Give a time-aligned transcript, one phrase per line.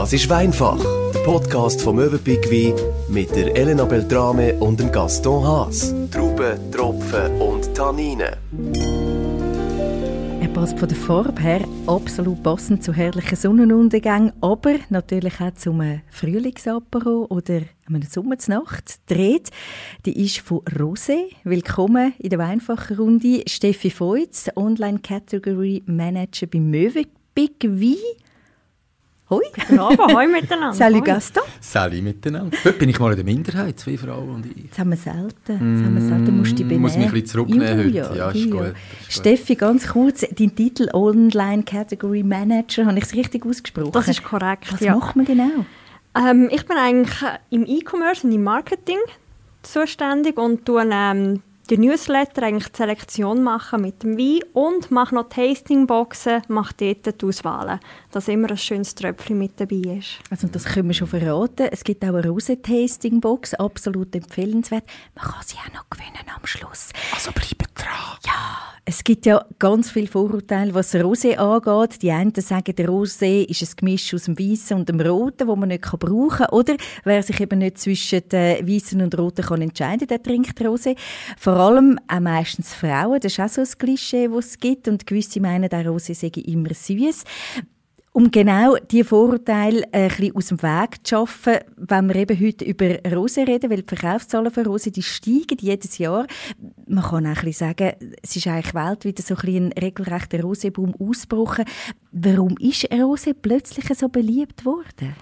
[0.00, 2.74] Das ist Weinfach, der Podcast vom Möwenpick Wein
[3.10, 5.94] mit der Elena Beltrame und dem Gaston Haas.
[6.10, 8.34] Trauben, Tropfen und Tanninen.
[10.40, 15.82] Er passt von der Farbe her absolut passend zu herrlichen Sonnenuntergängen, aber natürlich auch zum
[16.08, 19.00] Frühlingsapero oder einer Sommernacht.
[19.10, 19.50] Rede,
[20.06, 21.24] die ist von Rosé.
[21.44, 23.42] Willkommen in der Weinfachrunde.
[23.46, 27.02] Steffi Feutz, Online Category Manager bei Möwe
[27.34, 27.96] Big Wein.
[29.30, 29.44] Hoi.
[29.68, 30.74] Bravo, hoi miteinander.
[30.74, 31.44] Salut Gaston.
[31.60, 32.56] Salut miteinander.
[32.64, 34.70] Heute bin ich mal in der Minderheit, zwei Frauen und ich.
[34.70, 35.30] Das haben wir selten.
[35.46, 36.36] Das haben wir selten.
[36.36, 36.64] Musst du.
[36.64, 38.16] Muss mich ein bisschen zurücknehmen heute.
[38.16, 38.74] Ja, ist gut.
[39.08, 43.92] Ist Steffi, ganz kurz, dein Titel Online Category Manager, habe ich es richtig ausgesprochen?
[43.92, 44.96] Das ist korrekt, Was ja.
[44.96, 45.64] macht man genau?
[46.16, 47.16] Ähm, ich bin eigentlich
[47.50, 48.98] im E-Commerce und im Marketing
[49.62, 55.14] zuständig und tue ähm, die Newsletter eigentlich die Selektion machen mit dem Wein und mache
[55.14, 57.78] noch Tastingboxen, mache dort die Auswahlen,
[58.10, 60.18] dass immer ein schönes Tröpfchen mit dabei ist.
[60.30, 61.68] Also das können wir schon verraten.
[61.70, 64.84] Es gibt auch eine Rose-Tasting-Box, absolut empfehlenswert.
[65.14, 66.88] Man kann sie auch noch gewinnen am Schluss.
[67.14, 68.18] Also bleibt dran.
[68.26, 72.02] Ja, es gibt ja ganz viele Vorurteile, was Rosé angeht.
[72.02, 75.54] Die einen sagen, der Rosé ist ein Gemisch aus dem Weißen und dem Roten, wo
[75.54, 76.48] man nicht brauchen kann.
[76.48, 80.96] Oder wer sich eben nicht zwischen den Weißen und Roten kann entscheiden, der trinkt Rosé.
[81.38, 83.20] Vor allem auch meistens Frauen.
[83.20, 84.88] Das ist auch so ein Klischee, das es gibt.
[84.88, 87.24] Und gewisse meinen, der Rosé sei immer süß.
[88.12, 92.40] Um genau diese Vorurteile äh, ein bisschen aus dem Weg zu schaffen, wenn wir eben
[92.40, 96.26] heute über Rose reden, weil die Verkaufszahlen für Rose die steigen jedes Jahr.
[96.88, 100.40] Man kann auch ein bisschen sagen, es ist eigentlich weltweit so ein, bisschen ein regelrechter
[100.40, 101.64] Roseboom ausgebrochen.
[102.10, 105.14] Warum ist Rose plötzlich so beliebt worden?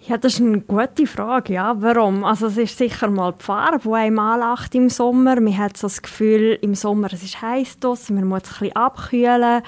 [0.00, 1.74] Ja, das ist eine gute Frage, ja.
[1.80, 2.24] Warum?
[2.24, 5.40] Also es ist sicher mal die Farbe, die einem anlacht im Sommer.
[5.40, 8.76] Man hat so das Gefühl, im Sommer es ist heiß draussen, man muss ein bisschen
[8.76, 9.62] abkühlen.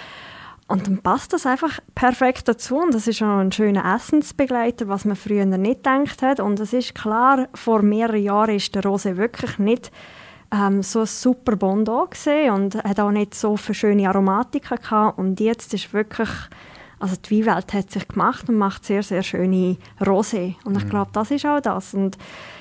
[0.68, 2.76] Und dann passt das einfach perfekt dazu.
[2.76, 6.38] Und das ist auch ein schöner Essensbegleiter, was man früher nicht gedacht hat.
[6.38, 9.90] Und es ist klar, vor mehreren Jahren ist der Rose wirklich nicht
[10.52, 11.56] ähm, so ein super
[12.06, 15.19] gesehen und hat auch nicht so viele schöne Aromatiken gehabt.
[15.19, 16.30] Und jetzt ist wirklich,
[17.00, 20.55] also die Weinwelt hat sich gemacht und macht sehr, sehr schöne Rosé.
[20.65, 21.94] Und ich glaube, das ist auch das.
[21.94, 22.19] Und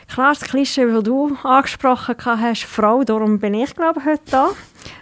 [0.07, 4.49] klar, das Klischee, das du angesprochen hast, Frau, darum bin ich, glaube ich, heute da.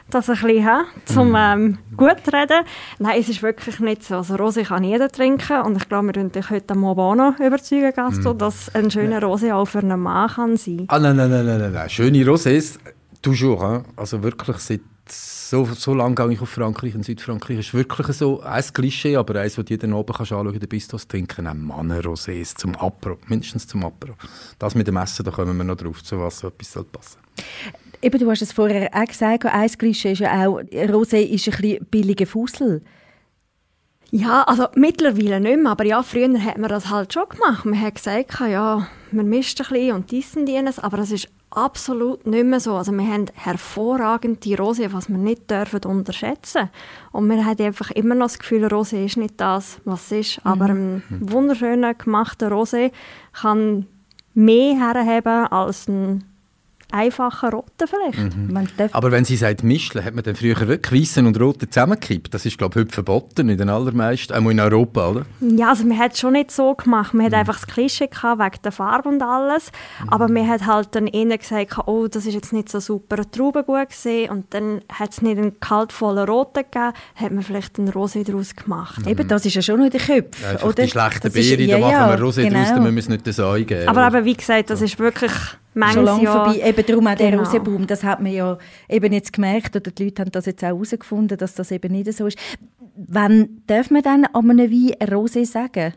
[0.09, 2.66] Das ein bisschen, hä, zum ähm, gut reden.
[2.98, 4.16] Nein, es ist wirklich nicht so.
[4.16, 7.92] Also Rosé kann jeder trinken und ich glaube, wir können dich heute am noch überzeugen,
[7.94, 10.86] Gasto, dass ein schöner Rosé auch für einen Mann kann sein.
[10.88, 11.90] Ah, nein, nein, nein, nein, nein, nein.
[11.90, 12.80] Schöne Rosés,
[13.22, 13.62] toujours.
[13.62, 13.86] Hein?
[13.98, 14.81] Also wirklich seit
[15.12, 17.59] so, so lange gehe ich auf Frankreich und Südfrankreich.
[17.59, 21.07] ist wirklich so ein Klischee, aber eins, das du jeden Abend kannst anschauen kannst, Bistos
[21.07, 24.13] trinken, auch Männer-Rosés zum Apro, mindestens zum Apro.
[24.59, 27.19] Das mit dem Essen, da kommen wir noch drauf, zu was so etwas soll passen.
[28.01, 31.85] Eben, du hast es vorher auch gesagt, ein Klischee ist ja auch, Rosé ist ein
[31.89, 32.84] billiger Fussel.
[34.09, 37.66] Ja, also mittlerweile nicht mehr, aber ja, früher hat man das halt schon gemacht.
[37.66, 41.28] Man hat gesagt, ja, man mischt ein bisschen und dies und jenes, aber das ist
[41.50, 42.75] absolut nicht mehr so.
[42.75, 46.69] Also wir haben hervorragende Rosé, was wir nicht dürfen unterschätzen.
[47.12, 50.45] Und wir haben einfach immer noch das Gefühl, Rosé ist nicht das, was es ist.
[50.45, 52.91] Aber ein wunderschöner gemachter Rosé
[53.34, 53.88] kann
[54.34, 56.24] mehr herheben als ein
[56.92, 58.18] einfacher Roter vielleicht.
[58.78, 62.34] Darf Aber wenn sie sagt Mischle, hat man dann früher wirklich Weißen und Rote zusammengekippt?
[62.34, 65.25] Das ist, glaube ich, heute verboten in den allermeisten, einmal in Europa, oder?
[65.42, 67.14] Ja, also man hat es schon nicht so gemacht.
[67.14, 69.72] Man hat einfach das Klischee gehabt, wegen der Farbe und alles.
[70.08, 73.64] Aber man hat halt dann eher gesagt, oh, das ist jetzt nicht so super Trauben
[73.66, 74.30] gut gesehen.
[74.31, 78.56] Und dann hat es nicht einen kaltvollen Roten gegeben, hat man vielleicht einen Rosé daraus
[78.56, 79.06] gemacht.
[79.06, 80.84] Eben, das ist ja schon noch in den Köpfen, Einfach oder?
[80.84, 82.59] die schlechten Das ist- Beere, ja, da machen ja, wir Rosé genau.
[82.59, 83.88] draus, dann müssen wir es nicht das eingeben.
[83.88, 85.31] Aber, aber wie gesagt, das ist wirklich
[85.93, 86.45] schon lange Jahr...
[86.45, 86.67] vorbei.
[86.67, 87.43] Eben darum auch der Genau.
[87.43, 87.88] Roseboom.
[87.88, 88.57] Das hat man ja
[88.89, 92.11] eben jetzt gemerkt, oder die Leute haben das jetzt auch herausgefunden, dass das eben nicht
[92.13, 92.38] so ist.
[92.95, 95.93] Wann darf man dann an einem Wein ein Rosé sagen?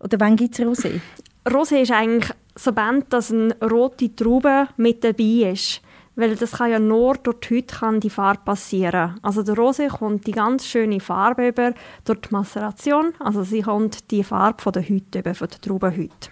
[0.00, 1.00] Oder wann gibt es Rosé?
[1.46, 5.80] Rosé ist eigentlich so band, dass eine rote Traube mit dabei ist.
[6.14, 9.20] Weil das kann ja nur durch die Hütte kann die Farbe passieren.
[9.22, 11.74] Also der Rosé kommt die ganz schöne Farbe über
[12.04, 13.12] durch die Maceration.
[13.20, 16.30] Also sie kommt die Farbe von der Hütte über, von der Traubenhütte.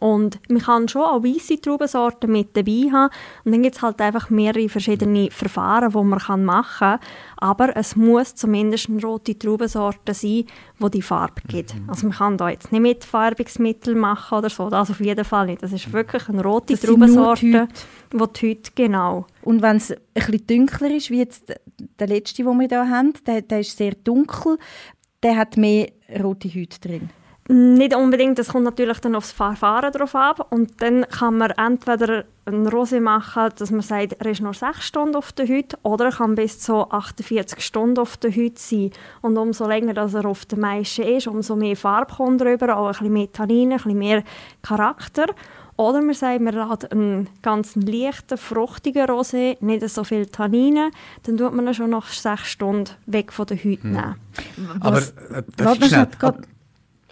[0.00, 3.12] Und man kann schon auch weisse Traubensorten mit dabei haben.
[3.44, 6.98] Und dann gibt es halt einfach mehrere verschiedene Verfahren, die man kann machen kann.
[7.36, 10.44] Aber es muss zumindest eine rote Traubensorte sein,
[10.80, 11.74] die die Farbe gibt.
[11.86, 14.68] Also man kann da jetzt nicht mit Farbungsmittel machen oder so.
[14.70, 15.62] Das auf jeden Fall nicht.
[15.62, 17.68] Das ist wirklich eine rote Das Traubensorte,
[18.12, 19.26] die die Hüte, genau.
[19.42, 21.52] Und wenn es ein bisschen dunkler ist, wie jetzt
[21.98, 24.58] der letzte, den wir hier haben, der, der ist sehr dunkel,
[25.22, 25.88] der hat mehr
[26.22, 27.10] rote Hüte drin.
[27.46, 30.46] Nicht unbedingt, das kommt natürlich dann aufs Verfahren drauf ab.
[30.50, 34.82] Und dann kann man entweder ein Rosé machen, dass man sagt, er ist nur 6
[34.82, 38.90] Stunden auf der Haut, oder er kann bis zu 48 Stunden auf der Haut sein.
[39.20, 42.86] Und umso länger dass er auf der Maische ist, umso mehr Farbe kommt drüber, auch
[42.86, 44.22] ein bisschen mehr Tannine, ein bisschen mehr
[44.62, 45.26] Charakter.
[45.76, 50.90] Oder man sagt, man hat einen ganz leichten, fruchtigen Rosé, nicht so viel Tannine,
[51.24, 54.14] dann tut man ihn schon nach 6 Stunden weg von der Haut nehmen.
[54.80, 55.88] Aber äh, Warte, ich schnell?
[55.88, 56.38] schnell, grad-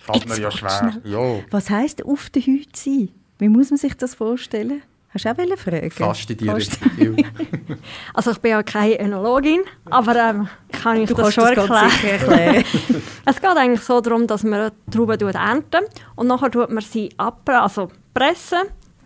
[0.05, 0.95] Fällt mir ja schwer.
[1.05, 3.09] Ja, Was heisst auf der Haut sein?
[3.39, 4.83] Wie muss man sich das vorstellen?
[5.15, 5.91] Hast du auch eine Frage?
[5.91, 6.79] fast in die Fast.
[6.85, 7.17] Richtung.
[7.19, 7.25] Ja.
[8.15, 11.69] Also ich bin ja keine Önologin, aber ähm, ich kann euch Du das schon das
[11.69, 11.91] erklären.
[11.91, 12.65] sicher erklären.
[13.27, 15.85] Es geht eigentlich so darum, dass man die Trauben ernten
[16.17, 18.61] und nachher tut man sie ab, also pressen,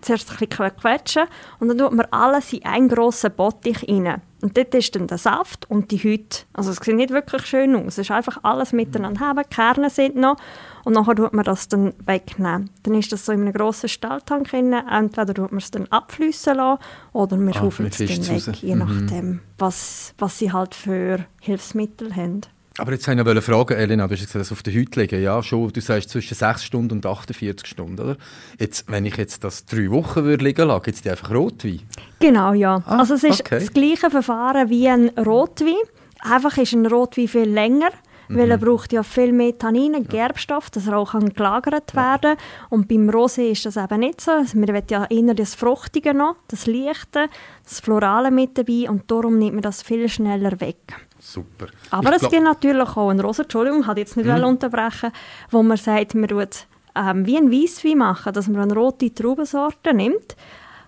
[0.06, 1.24] zuerst ein bisschen quetschen
[1.60, 4.22] und dann tut man alles in einen grossen Bottich rein.
[4.42, 6.46] Und dort ist dann der Saft und die Haut.
[6.52, 7.84] Also es sieht nicht wirklich schön aus.
[7.94, 10.36] Es ist einfach alles miteinander haben, die Kerne sind noch
[10.84, 12.70] und nachher tut man das dann wegnehmen.
[12.84, 14.72] Dann ist das so in einem grossen Stahltank drin.
[14.72, 16.80] Entweder tut man es dann abfließen lassen
[17.12, 18.58] oder man Ah, schaufelt es dann weg, raus.
[18.60, 18.78] je Mhm.
[19.06, 22.42] nachdem, was, was sie halt für Hilfsmittel haben.
[22.78, 25.22] Aber jetzt wollte ich noch fragen, Elena, du hast gesagt, das auf der Haut legen,
[25.22, 28.16] ja schon, du sagst zwischen 6 Stunden und 48 Stunden, oder?
[28.58, 31.80] Jetzt, wenn ich jetzt das drei Wochen würde liegen lassen, gibt es die einfach Rotwein?
[32.20, 32.82] Genau, ja.
[32.86, 33.60] Ah, also es ist okay.
[33.60, 35.74] das gleiche Verfahren wie ein Rotwein.
[36.20, 37.90] Einfach ist ein Rotwein viel länger,
[38.28, 38.50] weil Mhm.
[38.50, 42.36] er braucht ja viel mehr Tannine, Gerbstoff, dass er auch kann gelagert werden
[42.70, 44.32] Und beim Rosé ist das eben nicht so.
[44.32, 47.28] Also wir wollen ja eher das Fruchtige noch, das Leichte,
[47.64, 51.05] das Florale mit dabei und darum nimmt man das viel schneller weg.
[51.28, 51.66] Super.
[51.90, 54.44] Aber Ich es gibt natürlich auch einen Rosa, Entschuldigung, ich wollte jetzt nicht Mhm.
[54.44, 55.10] unterbrechen,
[55.50, 59.92] wo man sagt, man tut ähm, wie ein Weisswein machen, dass man eine rote Traubensorte
[59.92, 60.36] nimmt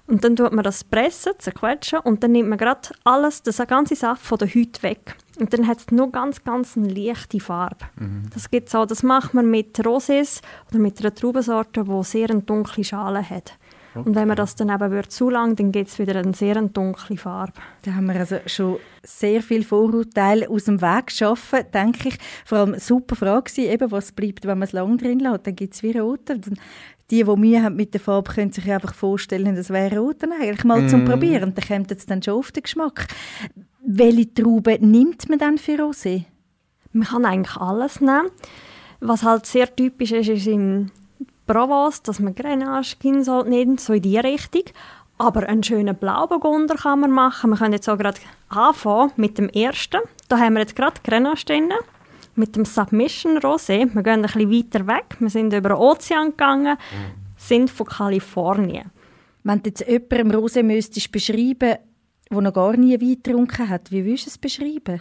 [0.06, 3.96] und dann tut man das pressen, zerquetschen und dann nimmt man gerade alles, das ganze
[3.96, 5.16] Saft von der Haut weg.
[5.40, 7.84] Und dann hat es nur ganz, ganz eine leichte Farbe.
[7.96, 8.30] Mhm.
[8.32, 8.86] Das gibt's auch.
[8.86, 13.52] Das macht man mit Rosés oder mit einer Traubensorte, die sehr eine dunkle Schale hat.
[13.94, 16.54] Und wenn man das dann eben würde zu lang, dann gibt es wieder eine sehr
[16.62, 17.52] dunkle Farbe.
[17.82, 22.18] Da haben wir also schon sehr viel Vorurteile aus dem Weg geschaffen, denke ich.
[22.44, 25.46] Vor allem eine super Frage war eben, was bleibt, wenn man es lang drin lässt.
[25.46, 26.38] Dann gibt es wie Rote.
[26.38, 26.58] Dann-
[27.10, 30.64] Die, die Mühe haben mit der Farbe, können sich einfach vorstellen, das wäre Rote eigentlich
[30.64, 31.54] mal zum Probieren.
[31.54, 33.06] Dann kommt es dann schon auf den Geschmack.
[33.82, 36.24] Welche Trauben nimmt man dann für Rosé?
[36.92, 38.28] Man kann eigentlich alles nehmen.
[39.00, 40.90] Was halt sehr typisch ist, ist im
[41.48, 44.64] Provence, dass man Grenache, Kinsold nimmt, so in die Richtung.
[45.18, 47.50] Aber einen schönen Blauburgunder kann man machen.
[47.50, 50.00] Wir können jetzt auch gerade anfangen mit dem ersten.
[50.28, 51.72] Da haben wir jetzt gerade Grenache drin,
[52.36, 53.92] mit dem Submission Rosé.
[53.92, 55.16] Wir gehen ein bisschen weiter weg.
[55.18, 56.76] Wir sind über den Ozean gegangen,
[57.36, 58.92] sind von Kalifornien.
[59.42, 61.78] Wenn du jetzt jemandem Rosé müsstest beschreiben,
[62.30, 65.00] der noch gar nie Wein getrunken hat, wie würdest du es beschreiben?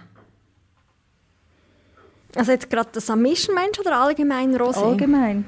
[2.36, 4.78] Also jetzt gerade der Submission Mensch oder allgemein Rosé?
[4.78, 5.46] Allgemein.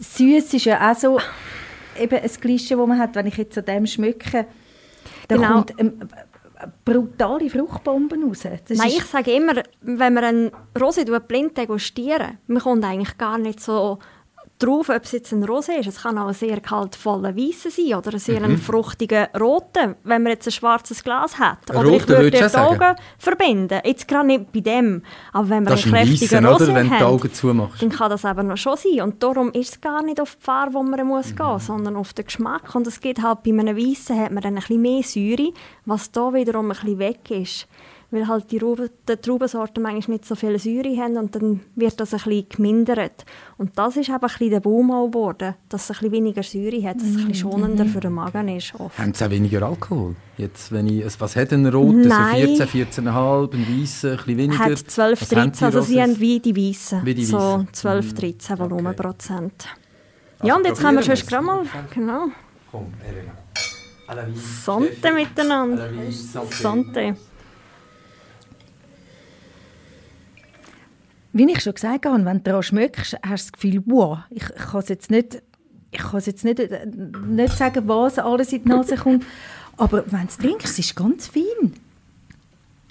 [0.00, 1.18] Süß ist ja auch so
[1.98, 4.46] eben ein Klischee, das man hat, wenn ich jetzt an dem schmecke,
[5.28, 5.52] da Genau.
[5.52, 6.00] kommt ähm,
[6.84, 8.46] brutale Fruchtbombe raus.
[8.66, 13.38] Das Nein, ich sage immer, wenn man einen Rosé blind degustieren, man kommt eigentlich gar
[13.38, 13.98] nicht so
[14.58, 15.86] drauf, ob es jetzt ein Rosé ist.
[15.86, 20.22] Es kann auch ein sehr kaltvoller Weißer sein oder ein sehr ein fruchtiger Roter, wenn
[20.22, 21.70] man jetzt ein schwarzes Glas hat.
[21.70, 22.82] Ein Oder ich roter würde die sagen?
[22.82, 23.80] Augen verbinden.
[23.84, 25.02] Jetzt gerade nicht bei dem,
[25.32, 26.74] aber wenn man Das einen ein kräftigen Weissen, Rosé?
[26.74, 27.82] Wenn du die hat, Augen zumachst.
[27.82, 29.00] dann kann das eben noch schon sein.
[29.02, 31.36] Und darum ist es gar nicht auf die Farbe, wo man muss Mhm.
[31.36, 32.74] gehen sondern auf den Geschmack.
[32.74, 35.52] Und es geht halt bei einem Weissen hat man dann ein bisschen mehr Säure,
[35.84, 37.66] was da wiederum ein bisschen weg ist.
[38.10, 42.00] Weil halt die, Rauben, die Traubensorten manchmal nicht so viel Säure haben und dann wird
[42.00, 43.26] das ein bisschen gemindert.
[43.58, 46.42] Und das ist eben ein bisschen der Boom auch geworden, dass es ein bisschen weniger
[46.42, 47.34] Säure hat, dass es ein bisschen Mhm.
[47.52, 48.72] schonender für den Magen ist.
[48.80, 48.96] Oft.
[48.98, 50.16] Haben sie auch weniger Alkohol?
[50.38, 51.98] Jetzt, wenn ich, es- was hat ein roter?
[52.08, 52.56] Nein.
[52.56, 54.58] So 14, 14,5, ein weißer, ein bisschen weniger?
[54.64, 57.04] Hat 12, Was haben 13, also sie haben wie die Weissen.
[57.04, 57.60] Wie die so Weissen.
[57.60, 57.72] Mhm.
[57.74, 59.66] 12, 13 Volumenprozent.
[60.38, 61.62] Also ja, und jetzt haben wir schon gerade mal,
[61.92, 62.28] genau.
[62.70, 63.32] Komm, Elena.
[64.64, 65.90] Sante miteinander.
[66.50, 67.16] Sante.
[71.32, 74.42] Wie ich schon gesagt habe, wenn du daran schmeckst, hast du das Gefühl, wow, ich,
[74.44, 75.42] ich kann es jetzt nicht,
[75.90, 76.86] ich kann es jetzt nicht, äh,
[77.26, 79.24] nicht sagen, was alles in die Nase kommt,
[79.76, 81.72] aber wenn du es trinkst, es ist ganz fein.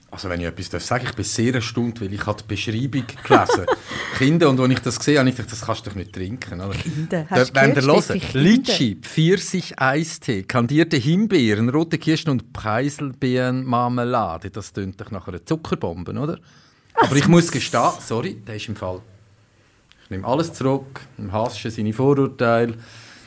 [0.09, 3.03] Also wenn ich etwas darf sagen, ich bin sehr erstaunt, weil ich habe die Beschreibung
[3.23, 3.65] gelesen
[4.17, 6.61] Kinder, und als ich das gesehen habe, ich gedacht, das kannst du doch nicht trinken.
[6.61, 6.73] Oder?
[6.75, 8.21] Kinder, Da- hast du Wenn ihr gehört, hören.
[8.33, 14.49] Litschi, Pfirsich-Eistee, kandierte Himbeeren, rote Kirschen und Preiselbeeren-Marmelade.
[14.49, 16.39] Das tönt doch nach einer Zuckerbombe, oder?
[16.97, 19.01] Aber ich muss gestehen, sorry, der ist im Fall...
[20.03, 22.75] Ich nehme alles zurück, im Haschen seine Vorurteile,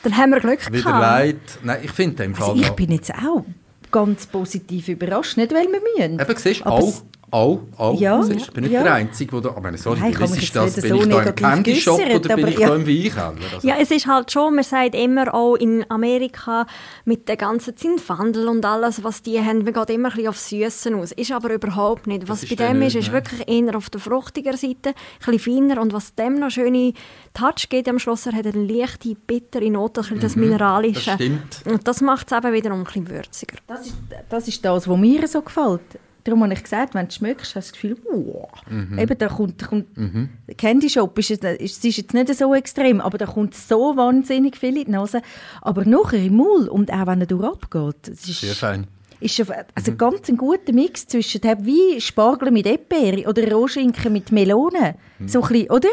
[0.03, 0.99] Dann haben wir Glück wieder gehabt.
[1.01, 1.39] leid.
[1.63, 3.45] Nein, ich finde den im Fall Also ich bin jetzt auch
[3.91, 6.19] ganz positiv überrascht, nicht weil wir müssen.
[6.19, 7.97] Eben, siehst du, auch, Auch, auch.
[7.97, 8.83] Ja, siehst, ich bin nicht ja.
[8.83, 9.57] der Einzige, der da...
[9.57, 10.75] Ich meine, sorry, Nein, ich ist das?
[10.75, 12.67] Bin so ich da im negativ Candy Shop geäussert, oder bin ich ja.
[12.67, 13.33] da im Weinkeller?
[13.53, 16.67] Also, Ja, es ist halt schon, man sagt immer auch in Amerika
[17.05, 20.37] mit den ganzen Zinfandel und alles, was die haben, man geht immer ein bisschen auf
[20.37, 21.13] Süßen aus.
[21.13, 22.27] Ist aber überhaupt nicht.
[22.27, 23.13] Was bei dem nicht, ist, ist ne?
[23.13, 24.93] wirklich eher auf der fruchtiger Seite, ein
[25.37, 26.91] bisschen feiner und was dem noch schöne
[27.33, 31.11] Touch gibt am Schluss, er hat eine leichte, bittere Note, ein bisschen das Mineralische.
[31.11, 31.17] Mhm.
[31.17, 31.61] das stimmt.
[31.65, 33.55] Und das macht es eben wiederum ein bisschen würziger.
[33.67, 33.95] Das ist,
[34.29, 35.79] das ist das, was mir so gefällt.
[36.23, 38.47] Darum habe ich gesagt, wenn du schmeckst, hast du das Gefühl, wow.
[38.69, 38.99] Mhm.
[38.99, 42.53] Eben, da kommt, da kommt der Candy Shop ist, jetzt- ist, ist jetzt nicht so
[42.53, 45.21] extrem, aber da kommt so wahnsinnig viel in die Nase.
[45.61, 48.87] Aber nachher im Maul und auch wenn er durchabgeht, das ist, Sehr fein.
[49.19, 49.43] ist
[49.75, 54.95] also ganz ein guter Mix zwischen wie Spargel mit Erdbeere oder Rohschinken mit Melone.
[55.25, 55.89] So ein bisschen, oder?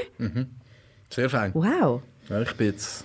[1.10, 1.52] Sehr fein.
[1.54, 2.02] Wow.
[2.28, 3.04] Ja, ich bin jetzt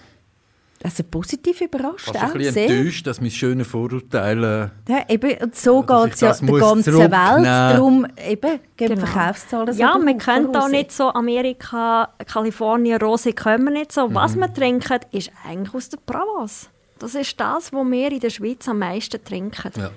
[0.84, 2.06] Also positiv überrascht.
[2.08, 2.70] fast ein auch bisschen sehr.
[2.70, 4.72] enttäuscht, dass meine schönen Vorurteile...
[4.90, 6.94] Ja, eben, und so geht es ja der ganzen.
[6.94, 7.12] Welt.
[7.12, 9.06] Darum eben, geben Genau.
[9.08, 10.72] Verkaufszahlen Ja, kennt auch Rosé.
[10.72, 14.10] nicht so Amerika, Kalifornien, Rosé können wir nicht so.
[14.10, 14.16] Mhm.
[14.16, 16.68] Was wir trinken, ist eigentlich aus der Provence.
[17.00, 19.72] Das ist das, was wir in der Schweiz am meisten trinken.
[19.78, 19.90] Ja.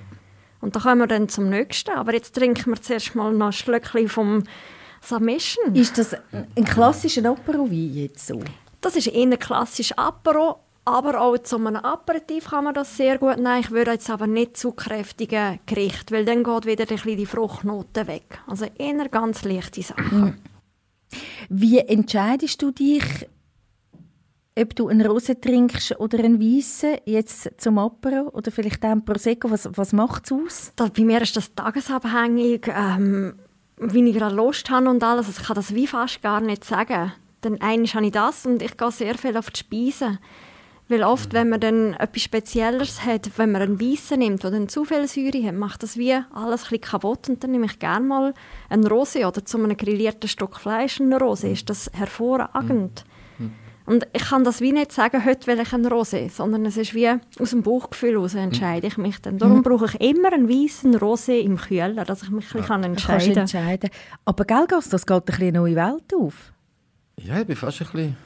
[0.60, 1.90] Und da kommen wir dann zum nächsten.
[1.90, 4.44] Aber jetzt trinken wir zuerst mal noch ein Schlückchen vom
[5.02, 5.74] Submission.
[5.74, 8.40] Ist das ein klassischer Apero-Wein jetzt so?
[8.80, 13.18] Das ist eher ein klassisch Apero, aber auch zu einem Aperitif kann man das sehr
[13.18, 13.60] gut nehmen.
[13.60, 17.26] Ich würde jetzt aber nicht zu kräftige Gerichte, weil dann geht wieder ein bisschen die
[17.26, 18.38] Fruchtnote weg.
[18.46, 20.38] Also eher ganz leichte Sachen.
[21.48, 23.02] Wie entscheidest du dich,
[24.58, 29.04] ob du einen Rose trinkst oder einen Weissen, jetzt zum Apero oder vielleicht auch einen
[29.04, 29.50] Prosecco?
[29.50, 30.72] Was, was macht es aus?
[30.76, 33.34] Da, bei mir ist das tagesabhängig, ähm,
[33.78, 35.26] wie ich gerade Lust habe und alles.
[35.26, 37.12] Also ich kann das wie fast gar nicht sagen.
[37.40, 40.18] Dann einmal habe ich das und ich gehe sehr viel auf die Speisen.
[40.88, 44.68] Weil oft, wenn man dann etwas Spezielleres hat, wenn man einen Weissen nimmt, der dann
[44.68, 47.28] zu viel Säure hat, macht das wie alles ein bisschen kaputt.
[47.28, 48.34] Und dann nehme ich gerne mal
[48.68, 51.50] einen Rosé oder zu einem grillierten Stück Fleisch einen Rosé.
[51.50, 53.04] Ist das hervorragend.
[53.84, 56.92] Und ich kann das wie nicht sagen, heute will ich einen Rosé, sondern es ist
[56.92, 59.38] wie aus dem Bauchgefühl heraus entscheide ich mich dann.
[59.38, 62.84] Darum brauche ich immer einen weißen Rosé im Kühler, dass ich mich ein bisschen Kannst
[62.84, 63.42] du entscheiden kann.
[63.42, 63.90] entscheiden.
[64.24, 66.52] Aber gell, Gast, das geht ein bisschen eine neue Welt auf.
[67.16, 68.16] Ja, ich bin fast ein bisschen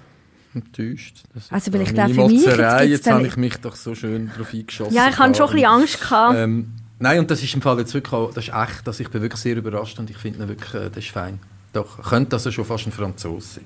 [0.54, 1.22] enttäuscht.
[1.34, 4.30] Das ist Also vielleicht auch für mich, jetzt jetzt, habe ich mich doch so schön
[4.32, 4.94] darauf eingeschossen.
[4.94, 6.00] Ja, ich hatte schon ein bisschen Angst.
[6.00, 6.34] Gehabt.
[6.36, 9.08] Ähm, nein, und das ist im Fall jetzt wirklich auch, das ist echt, dass ich
[9.08, 11.38] bin wirklich sehr überrascht und ich finde wirklich, äh, das ist fein.
[11.72, 13.64] Doch, könnte also schon fast ein Franzose sein.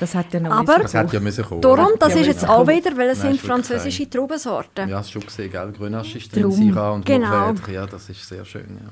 [0.00, 1.24] Das hat ja noch Aber- Das hätte ja kommen.
[1.24, 1.60] müssen kommen.
[1.60, 4.88] Darum, das Ja, ist jetzt auch wieder, weil es Nein, sind französische Traubensorten.
[4.88, 5.72] Ja, hast du schon gesehen, gell?
[5.76, 6.50] Grenache ist drin.
[6.52, 7.52] Syrah und Genau.
[7.52, 7.70] Mourvèdre.
[7.72, 8.90] Ja, das ist sehr schön, ja.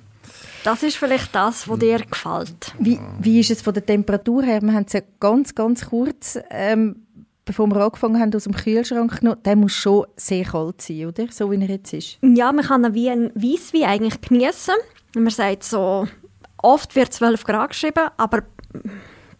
[0.66, 2.75] Das ist vielleicht das, was dir gefällt.
[2.80, 4.61] Wie, wie ist es von der Temperatur her?
[4.62, 7.06] Wir haben es ja ganz, ganz kurz, ähm,
[7.44, 9.40] bevor wir angefangen haben, aus dem Kühlschrank genommen.
[9.44, 11.28] Der muss schon sehr kalt sein, oder?
[11.30, 12.18] So wie er jetzt ist.
[12.20, 14.75] Ja, man kann ihn wie ein Weisswein eigentlich genießen.
[15.14, 16.08] Man sagt so,
[16.56, 18.42] oft wird 12 Grad geschrieben, aber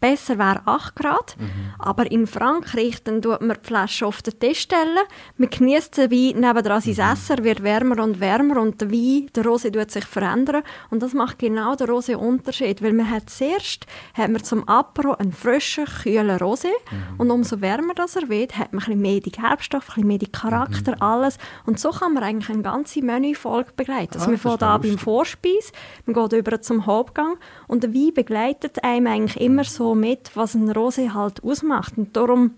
[0.00, 1.37] besser wäre 8 Grad.
[1.79, 4.99] Aber in Frankreich dann tut man die Flasche auf den Tisch stellen.
[5.37, 9.45] Man genießt den Wein nebendran sein Essen, wird wärmer und wärmer und der Wein, der
[9.45, 10.62] Rosé tut sich verändern.
[10.91, 15.12] Und das macht genau den Rosé Unterschied, weil man hat zuerst hat man zum Apero
[15.15, 16.71] einen frischen, kühlen Rosé
[17.19, 20.09] und umso wärmer das er wird, hat man ein bisschen mehr die Gerbstoffe, ein bisschen
[20.09, 21.38] mehr die Charakter, alles.
[21.65, 24.15] Und so kann man eigentlich eine ganze Menüfolge begleiten.
[24.15, 24.99] Also Ah, man fängt noch an beim.
[24.99, 25.73] Vorspeis,
[26.05, 27.37] man geht über zum Hauptgang
[27.69, 31.97] und der Wein begleitet einem eigentlich immer so mit, was ein Rosé halt ausmacht.
[31.97, 32.52] Und darum,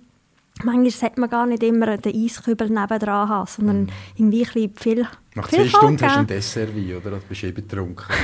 [0.65, 5.07] manchmal sollte man gar nicht immer den Eiskübel nebendran haben, sondern irgendwie ein bisschen viel
[5.35, 6.37] Nach zwei Vielfalt Stunden hast du ein geben.
[6.37, 7.11] Dessertwein, oder?
[7.11, 8.07] Du bist eben betrunken.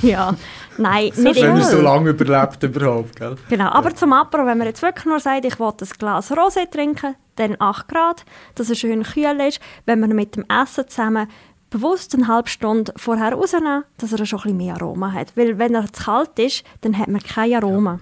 [0.00, 0.34] Ja,
[0.78, 1.58] nein, nicht Wenn immer.
[1.58, 3.36] er so lange überlebt überhaupt, gell?
[3.50, 6.70] Genau, aber zum Apero, wenn man jetzt wirklich nur sagt, ich will ein Glas Rosé
[6.70, 8.24] trinken, dann 8 Grad,
[8.54, 9.60] dass er schön kühl ist.
[9.84, 11.28] Wenn man mit dem Essen zusammen
[11.68, 15.36] bewusst eine halbe Stunde vorher rausnehmen, dass er schon ein bisschen mehr Aroma hat.
[15.36, 17.98] Weil wenn er zu kalt ist, dann hat man kein Aroma.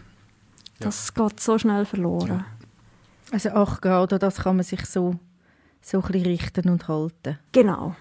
[0.84, 2.44] Das geht so schnell verloren.
[3.30, 5.16] Also 8 Grad, das kann man sich so,
[5.80, 7.38] so ein bisschen richten und halten.
[7.52, 7.96] Genau.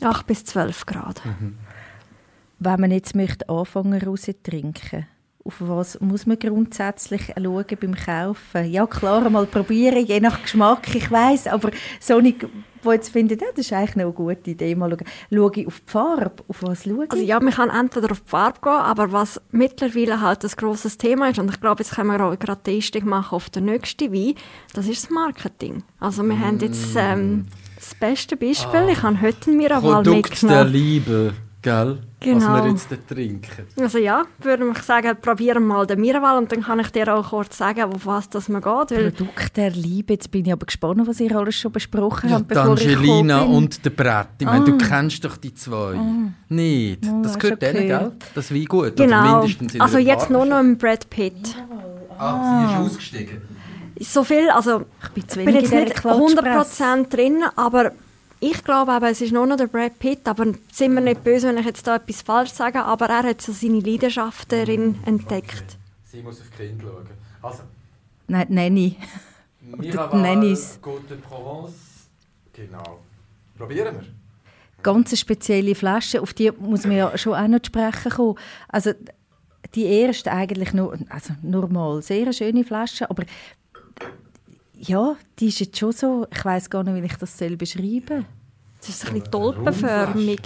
[0.00, 1.22] 8 bis 12 Grad.
[2.58, 5.06] Wenn man jetzt möchte anfangen raus zu trinken,
[5.44, 8.70] auf was muss man grundsätzlich schauen beim Kaufen?
[8.70, 12.46] Ja klar, mal probieren, je nach Geschmack, ich weiß, aber so nicht,
[12.84, 15.06] wo jetzt findet, ja, das ist eigentlich noch eine gute Idee, mal schauen.
[15.32, 17.10] Schaue ich auf die Farbe, auf was schaue ich?
[17.10, 20.98] Also ja, man kann entweder auf die Farbe gehen, aber was mittlerweile halt ein grosses
[20.98, 23.66] Thema ist, und ich glaube, jetzt können wir auch gerade die Einstieg machen auf den
[23.66, 24.34] nächsten Wein,
[24.72, 25.82] das ist das Marketing.
[26.00, 27.46] Also wir haben jetzt ähm,
[27.76, 30.64] das beste Beispiel, ich habe heute mir Produkt der.
[30.64, 31.34] Liebe.
[31.62, 31.98] Gell?
[32.18, 32.54] Genau.
[32.54, 33.66] Was wir jetzt da trinken.
[33.80, 37.14] Also ja, würde ich sagen, probieren wir mal den Miraval und dann kann ich dir
[37.14, 38.90] auch kurz sagen, auf was das man geht.
[38.90, 40.14] Weil Produkt der Liebe.
[40.14, 42.88] Jetzt bin ich aber gespannt, was ihr alles schon besprochen Ja, habt, die bevor ich
[42.96, 43.52] Angelina bin.
[43.54, 44.26] und der Brett.
[44.40, 45.96] Ich meine, du kennst doch die zwei.
[46.48, 47.04] Nicht?
[47.08, 48.12] Oh, das gehört denen, gell?
[48.34, 48.92] Das Wein gut.
[49.00, 49.46] Oder genau,
[49.78, 51.56] also jetzt nur noch im Brad Pitt.
[52.18, 53.40] Ah, sie ist ausgestiegen.
[54.00, 56.84] So viel, also Ich bin zu ich wenig bin in jetzt nicht Klatschpresse.
[56.84, 57.92] 100% drin, aber
[58.42, 61.48] ich glaube eben, es ist nur noch der Brad Pitt, aber sind wir nicht böse,
[61.48, 65.76] wenn ich jetzt da etwas falsch sage, aber er hat so seine Leidenschaft darin entdeckt.
[66.04, 67.06] Sie muss auf Kinder schauen.
[67.40, 67.62] Also,
[68.26, 68.96] Nein, Nanny.
[69.60, 70.78] Miraval, Nennis.
[70.82, 72.08] Côte Provence.
[72.52, 72.98] Genau.
[73.56, 74.06] Probieren wir.
[74.82, 78.38] Ganz spezielle Flasche, auf die muss man ja schon auch noch zu sprechen kommen.
[78.66, 78.92] Also
[79.76, 83.22] die erste eigentlich nur, also normal, sehr schöne Flasche, aber
[84.84, 88.26] ja, die ist jetzt schon so, ich weiß gar nicht, wie ich das soll beschreiben
[88.80, 90.40] Es ist ein bisschen tulpenförmig.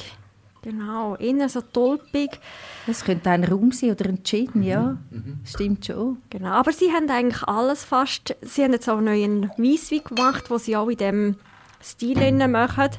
[0.62, 2.40] Genau, innen so tulpig.
[2.86, 4.98] Das könnte ein Raum sein oder ein Gin, ja,
[5.44, 6.18] stimmt schon.
[6.28, 8.34] Genau, aber sie haben eigentlich alles fast.
[8.42, 11.36] Sie haben jetzt auch noch einen Weisswein gemacht, wo sie auch in dem
[11.82, 12.90] Stil innen machen.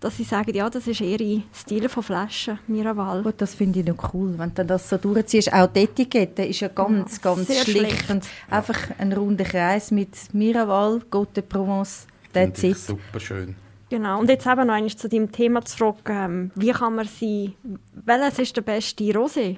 [0.00, 3.22] Dass sie sagen, ja, das ist ihre Stil von Flaschen, Miraval.
[3.24, 5.52] Gut, das finde ich noch cool, wenn du das so durchziehst.
[5.52, 7.68] Auch die Etikette ist ja ganz, Ja, ganz schlicht.
[7.68, 8.10] schlicht.
[8.10, 11.00] Und einfach ein runder Kreis mit Miraval,
[11.34, 12.78] de Provence, that's it.
[12.78, 13.56] super schön.
[13.90, 16.08] Genau, und jetzt eben noch einmal zu deinem Thema zurück.
[16.08, 17.56] Ähm, wie kann man sie,
[17.92, 19.56] welches ist der beste Rosé,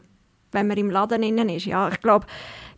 [0.52, 1.66] wenn man im Laden innen ist?
[1.66, 2.26] Ja, ich glaube,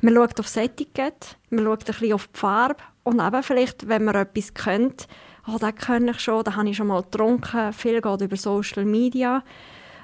[0.00, 3.87] man schaut auf das Etikett, man schaut ein bisschen auf die Farbe und eben vielleicht,
[3.87, 5.07] wenn man etwas kennt,
[5.49, 8.84] oh, das kann ich schon, das habe ich schon mal getrunken, viel geht über Social
[8.84, 9.42] Media,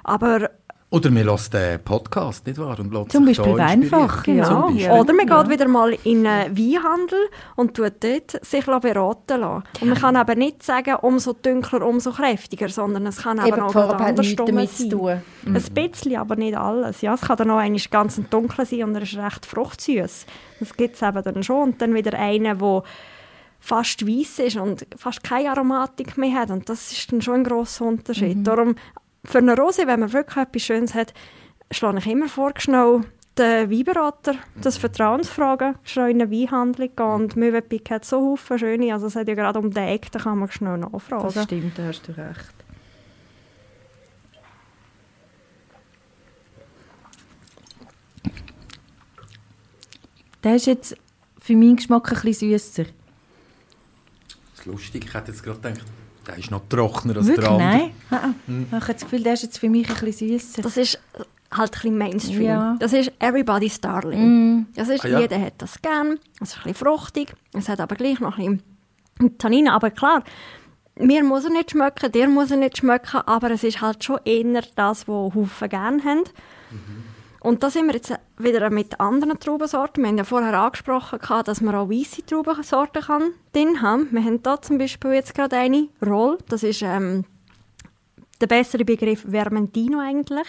[0.05, 0.51] aber
[0.91, 2.79] Oder man lässt den Podcast, nicht wahr?
[2.81, 3.59] Und lässt Zum Beispiel.
[3.59, 4.39] Weinfach, Genau.
[4.41, 4.45] ja.
[4.49, 4.81] Zum Beispiel.
[4.87, 4.93] ja.
[4.95, 5.51] Oder man geht Ja.
[5.51, 7.19] wieder mal in einen Weinhandel
[7.57, 9.65] und tut dort sich beraten lassen.
[9.83, 13.61] Und man kann eben nicht sagen, umso dunkler, umso kräftiger, sondern es kann eben, Eben,
[13.61, 14.91] auch andersrum damit zu sein.
[14.91, 15.23] tun.
[15.45, 17.03] Ein bisschen, aber nicht alles.
[17.03, 20.25] Ja, es kann dann auch eigentlich ganz ein dunkler sein und er ist recht fruchtsüß.
[20.61, 21.63] Das gibt es eben dann schon.
[21.65, 22.83] Und dann wieder einer, der
[23.61, 26.51] fast weiß ist und fast keine Aromatik mehr hat.
[26.51, 28.47] Und das ist dann schon ein grosser Unterschied.
[28.47, 28.77] Darum,
[29.25, 31.13] für eine Rose, wenn man wirklich etwas Schönes hat,
[31.71, 33.03] schlage ich immer vor, schnell
[33.37, 37.07] den Weinberater, das Vertrauen zu fragen, schnell in eine Weinhandlung gehen.
[37.07, 40.19] Und Möwenpick hat so viele schöne, also es hat ja gerade um den Eck, da
[40.19, 41.31] kann man schnell nachfragen.
[41.33, 42.55] Das stimmt, da hast du recht.
[50.45, 50.97] Der ist jetzt
[51.41, 52.85] für meinen Geschmack ein bisschen süsser.
[54.71, 55.85] Lustig, ich hätte jetzt gerade gedacht,
[56.27, 57.47] der ist noch trockener als Wirklich?
[57.47, 57.69] der andere.
[57.71, 57.91] Nein?
[58.11, 58.31] Ah, ah.
[58.67, 60.63] Ich habe das Gefühl, der ist jetzt für mich ein bisschen süsser.
[60.63, 60.99] Das ist
[61.51, 62.43] halt ein bisschen Mainstream.
[62.43, 62.77] Ja.
[62.79, 64.67] Das ist Everybody's Darling.
[64.75, 65.21] Das ist, Ah, ja.
[65.21, 66.19] Jeder hat das gern.
[66.41, 67.33] Es ist ein bisschen fruchtig.
[67.55, 68.61] Es hat aber gleich noch ein
[69.19, 69.73] bisschen Tannine.
[69.73, 70.23] Aber klar,
[70.97, 74.19] mir muss er nicht schmecken, dir muss er nicht schmecken, aber es ist halt schon
[74.25, 76.25] eher das, was Haufen gerne haben.
[77.49, 80.05] Und da sind wir jetzt wieder mit anderen Traubensorten.
[80.05, 84.09] Wir haben ja vorher angesprochen, dass man auch weisse Traubensorten kann drin haben.
[84.11, 86.37] Wir haben da zum Beispiel jetzt gerade eine, Roll.
[86.51, 87.25] Das ist ähm,
[88.39, 90.47] der bessere Begriff Vermentino eigentlich.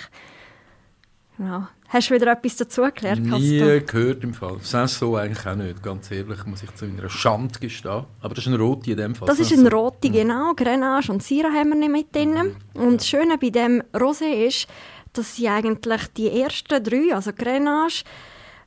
[1.37, 1.69] Genau.
[1.87, 3.25] Hast du wieder etwas dazu gelernt?
[3.25, 4.57] Nie gehört im Fall.
[4.61, 8.03] Saison eigentlich auch nicht, ganz ehrlich, muss ich zu meiner Schande gestehen.
[8.19, 9.25] Aber das ist ein Roti in dem Fall.
[9.25, 9.67] Das ist Saison.
[9.67, 10.53] ein rote, genau.
[10.53, 12.57] Grenache und Syrah haben wir nicht mit drin.
[12.73, 14.67] Und das Schöne bei dem Rosé ist,
[15.13, 18.03] dass sie eigentlich die ersten drei, also Grenache,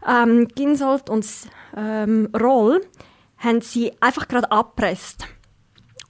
[0.07, 1.27] ähm, Ginsold und
[1.77, 2.81] ähm, Roll,
[3.39, 5.27] haben sie einfach gerade abpresst.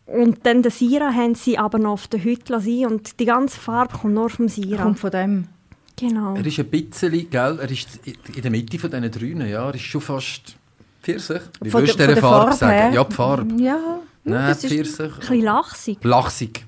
[0.07, 3.59] Und dann den Syrah haben sie aber noch auf der Hütte lassen und die ganze
[3.59, 4.83] Farbe kommt nur vom Syrah.
[4.83, 5.49] Kommt von dem.
[5.97, 6.35] Genau.
[6.35, 8.01] Er ist ein bisschen, gell, er ist
[8.35, 10.57] in der Mitte von diesen drei, ja, er ist schon fast
[11.03, 11.43] Pfirsich.
[11.61, 12.95] Wie Von würdest du der- dieser Farbe Farbe sagen?
[12.95, 13.63] Ja, die Farbe.
[13.63, 13.99] Ja.
[14.25, 15.13] Nein, das ist- Pfirsich.
[15.13, 15.99] Ein bisschen lachsig.
[16.05, 16.65] Lachsig.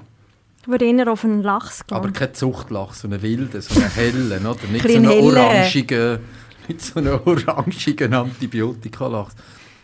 [0.64, 1.94] Ich würde eher auf einen Lachs gehen.
[1.94, 4.66] Aber kein Zuchtlachs, so einen wilden, so einen hellen, oder?
[4.72, 6.18] Nicht so einen orangigen,
[6.68, 9.34] nicht so einen orangigen Antibiotikalachs.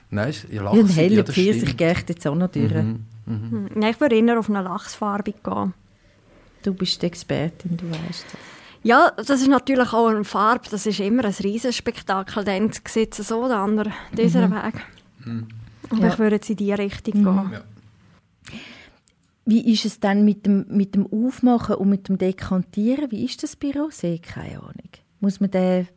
[0.08, 2.72] Nein, ist- ja, Ja, ein heller Pfirsich ich jetzt auch noch durch.
[2.72, 3.04] Hm,
[3.74, 5.74] Nein, ich würde eher auf eine Lachsfarbe gehen.
[6.62, 8.40] Du bist die Expertin, du weißt das.
[8.82, 10.64] Ja, das ist natürlich auch eine Farbe.
[10.70, 12.42] Das ist immer ein Riesenspektakel.
[12.44, 14.74] Dann sieht es so, der andere dieser Weg.
[15.90, 16.08] Aber Ja.
[16.08, 17.50] ich würde jetzt in diese Richtung gehen.
[17.52, 17.60] Ja.
[19.50, 23.10] Wie ist es dann mit dem, mit dem Aufmachen und mit dem Dekantieren?
[23.10, 24.22] Wie ist das bei Rosé?
[24.22, 24.90] Keine Ahnung.
[25.18, 25.88] Muss man den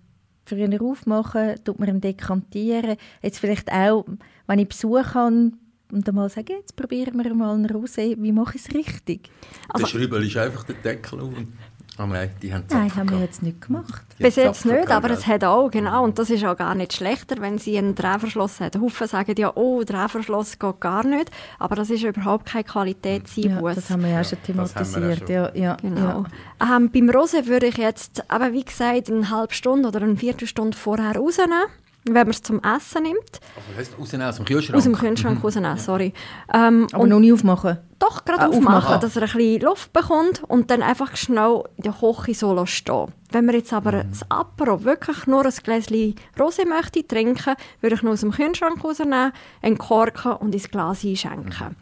[0.44, 1.64] früher aufmachen?
[1.64, 2.98] Tut man ihn dekantieren?
[3.22, 4.06] Jetzt vielleicht auch,
[4.48, 5.52] wenn ich Besuch habe
[5.92, 8.16] und dann mal sagen, jetzt probieren wir mal einen Rosé.
[8.20, 9.30] Wie mache ich es richtig?
[9.70, 11.38] Also- der Schriebel ist einfach der Deckel auf.
[11.38, 11.54] und
[12.00, 14.02] Oh nein, die haben Nein, haben wir jetzt nicht gemacht.
[14.18, 17.36] Bis jetzt nicht, aber es hat auch, genau, und das ist auch gar nicht schlechter,
[17.40, 18.78] wenn sie einen Drehverschluss hat.
[18.80, 21.30] Haufen sagen ja, oh, Drehverschluss geht gar nicht,
[21.60, 23.76] aber das ist überhaupt kein Ja, Qualitätseinbuß.
[23.76, 25.30] das haben wir ja schon Das haben wir ja thematisiert.
[25.30, 26.26] Ja, ja, Genau.
[26.60, 26.78] ja.
[26.78, 30.76] Ähm, beim Rosé würde ich jetzt, aber wie gesagt, eine halbe Stunde oder eine Viertelstunde
[30.76, 31.64] vorher rausnehmen,
[32.06, 33.40] wenn man es zum Essen nimmt.
[33.56, 34.78] Also heisst rausnehmen aus dem Kühlschrank?
[34.78, 36.14] Aus dem Kühlschrank rausnehmen, sorry.
[36.54, 37.78] Ähm, Aber und noch nicht aufmachen.
[38.00, 39.02] doch gerade Ah, aufmachen, aufmachen.
[39.02, 43.14] dass er ein bisschen Luft bekommt und dann einfach schnell in der Küche so stehen.
[43.32, 48.02] Wenn man jetzt aber das Apero wirklich nur ein Gläschen Rosé möchte trinken, würde ich
[48.04, 51.76] noch aus dem Kühlschrank rausnehmen, entkorken und ins Glas einschenken.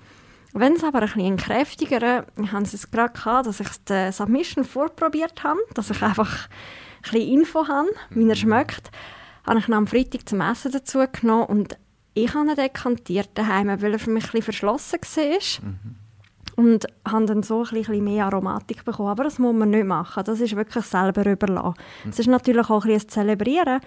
[0.54, 4.66] Wenn es aber ein bisschen kräftiger, ich hatte es gerade gehabt, dass ich die Submission
[4.66, 8.92] vorprobiert habe, dass ich einfach ein bisschen Info habe, wie er schmeckt,
[9.46, 11.78] habe ich ihn am Freitag zum Essen dazu genommen und
[12.14, 15.72] ich habe ihn dekantiert daheim, weil er für mich ein bisschen verschlossen war.
[16.58, 19.10] Und habe dann so ein bisschen mehr Aromatik bekommen.
[19.10, 20.24] Aber das muss man nicht machen.
[20.26, 21.76] Das ist wirklich selber überlassen.
[22.10, 23.80] Es ist natürlich auch ein bisschen ein Zelebrieren,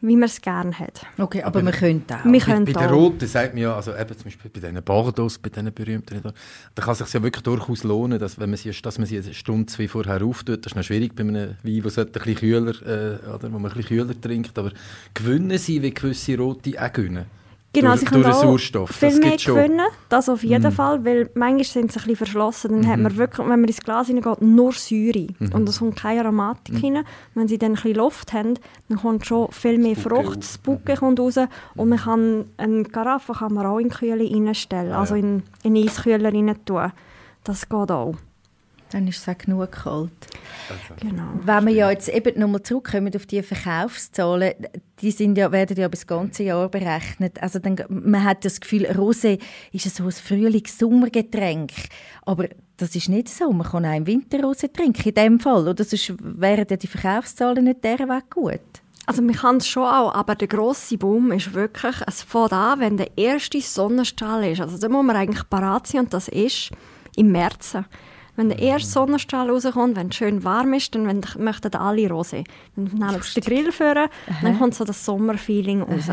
[0.00, 1.06] wie man es gerne hat.
[1.18, 2.24] Okay, aber wir können auch.
[2.24, 2.96] Wir Bei, können bei der auch.
[2.96, 6.32] Roten sagt man ja, also eben zum Beispiel bei diesen Bordeaux, bei diesen berühmten, da
[6.74, 9.18] da kann es sich ja wirklich durchaus lohnen, dass, wenn man sie, dass man sie
[9.18, 10.64] eine Stunde, zwei vorher auftut.
[10.64, 13.70] Das ist noch schwierig bei einem Wein, der ein bisschen kühler, äh, oder, wo man
[13.70, 14.58] ein bisschen kühler trinkt.
[14.58, 14.72] Aber
[15.14, 17.39] gewinnen sie, wie gewisse Rote auch gewinnen.
[17.72, 18.90] Genau, durch, sie können durch den auch Sauerstoff.
[18.90, 22.82] viel das mehr gewinnen, das auf jeden Fall, weil manchmal sind sie ein bisschen verschlossen,
[22.82, 25.28] dann hat man wirklich, wenn man ins Glas hineingeht, nur Säure.
[25.52, 27.04] Und es kommt keine Aromatik rein.
[27.34, 28.54] Wenn sie dann ein bisschen Luft haben,
[28.88, 31.36] dann kommt schon viel mehr Frucht, das Bucke kommt raus.
[31.76, 35.74] Und man kann eine Karaffe kann man auch in die Kühle reinstellen, also in, in
[35.74, 36.92] den Eiskühler rein tun.
[37.44, 38.14] Das geht auch.
[38.92, 40.10] Dann ist es auch genug kalt.
[41.00, 41.22] Genau.
[41.42, 44.54] Wenn wir ja jetzt eben nochmal zurückkommen auf die Verkaufszahlen,
[45.00, 47.40] die sind ja, werden ja über das ganze Jahr berechnet.
[47.42, 49.40] Also dann, man hat das Gefühl, Rosé
[49.72, 51.72] ist so ein Frühlings-Sommergetränk.
[52.26, 53.52] Aber das ist nicht so.
[53.52, 55.68] Man kann auch im Winter Rosé trinken, in dem Fall.
[55.68, 58.60] Oder sonst wären ja die Verkaufszahlen nicht der Weg gut.
[59.06, 62.78] Also man kann es schon auch, aber der grosse Boom ist wirklich, es fängt an,
[62.78, 64.60] wenn der erste Sonnenstrahl ist.
[64.60, 66.70] Also da muss man eigentlich parat sein und das ist
[67.16, 67.76] im März.
[68.40, 72.44] Wenn der erste Sonnenstrahl rauskommt, wenn es schön warm ist, dann wenn- möchten alle Rosé.
[72.74, 73.94] Dann nehmen sie den Grill vor,
[74.42, 76.08] dann kommt so das Sommerfeeling raus.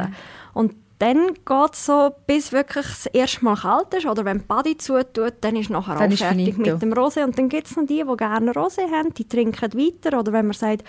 [0.53, 4.43] Und dann geht es so, bis wirklich das erste Mal kalt ist, oder wenn die
[4.45, 6.73] Body zutut, dann ist nachher Dann auch ist fertig finito.
[6.73, 7.23] mit dem Rosé.
[7.23, 10.19] Und dann gibt es noch die, die gerne Rosé haben, die trinken weiter.
[10.19, 10.83] Oder wenn man sagt,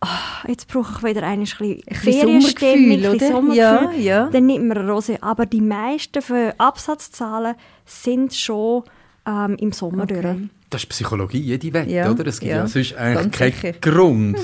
[0.00, 0.08] «Ah,
[0.48, 3.54] jetzt brauche ich wieder ein bisschen bisschen Ferienstimmung, ein Sommergefühl, bisschen oder?
[3.54, 4.28] Ja, Sommergefühl, ja.
[4.32, 5.18] dann nimmt man Rosé.
[5.20, 6.22] Aber die meisten
[6.58, 8.82] Absatzzahlen sind schon
[9.26, 10.20] ähm, im Sommer Okay.
[10.22, 10.36] durch.
[10.72, 12.26] Das ist Psychologie, jede Wette, Ja, oder?
[12.26, 13.72] Es gibt ja, ja, sonst eigentlich keinen sicher.
[13.80, 14.38] Grund,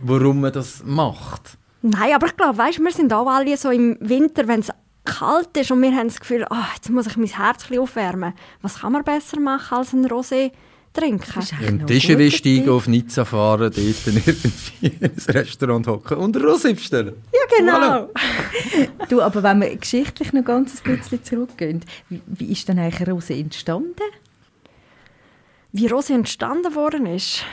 [0.00, 1.58] warum man das macht.
[1.82, 4.70] Nein, aber ich glaube, weißt, wir sind auch alle so im Winter, wenn es
[5.04, 7.78] kalt ist und wir haben das Gefühl, ah, jetzt muss ich mein Herz ein bisschen
[7.82, 8.32] aufwärmen.
[8.62, 10.50] Was kann man besser machen als ein Rosé
[10.92, 11.40] trinken?
[11.40, 12.72] ist Ja, Im noch ein Tischeri guter steigen, Tipp.
[12.72, 13.76] auf Nizza fahren, dort
[14.06, 17.14] irgendwie ins Restaurant hocken und Rosé bestellen.
[17.32, 18.08] Ja, genau.
[19.08, 23.08] Du, aber wenn wir geschichtlich noch ganz ein bisschen zurückgehen, wie, wie ist denn eigentlich
[23.08, 24.02] Rosé entstanden?
[25.76, 27.44] Wie Rosé entstanden worden ist,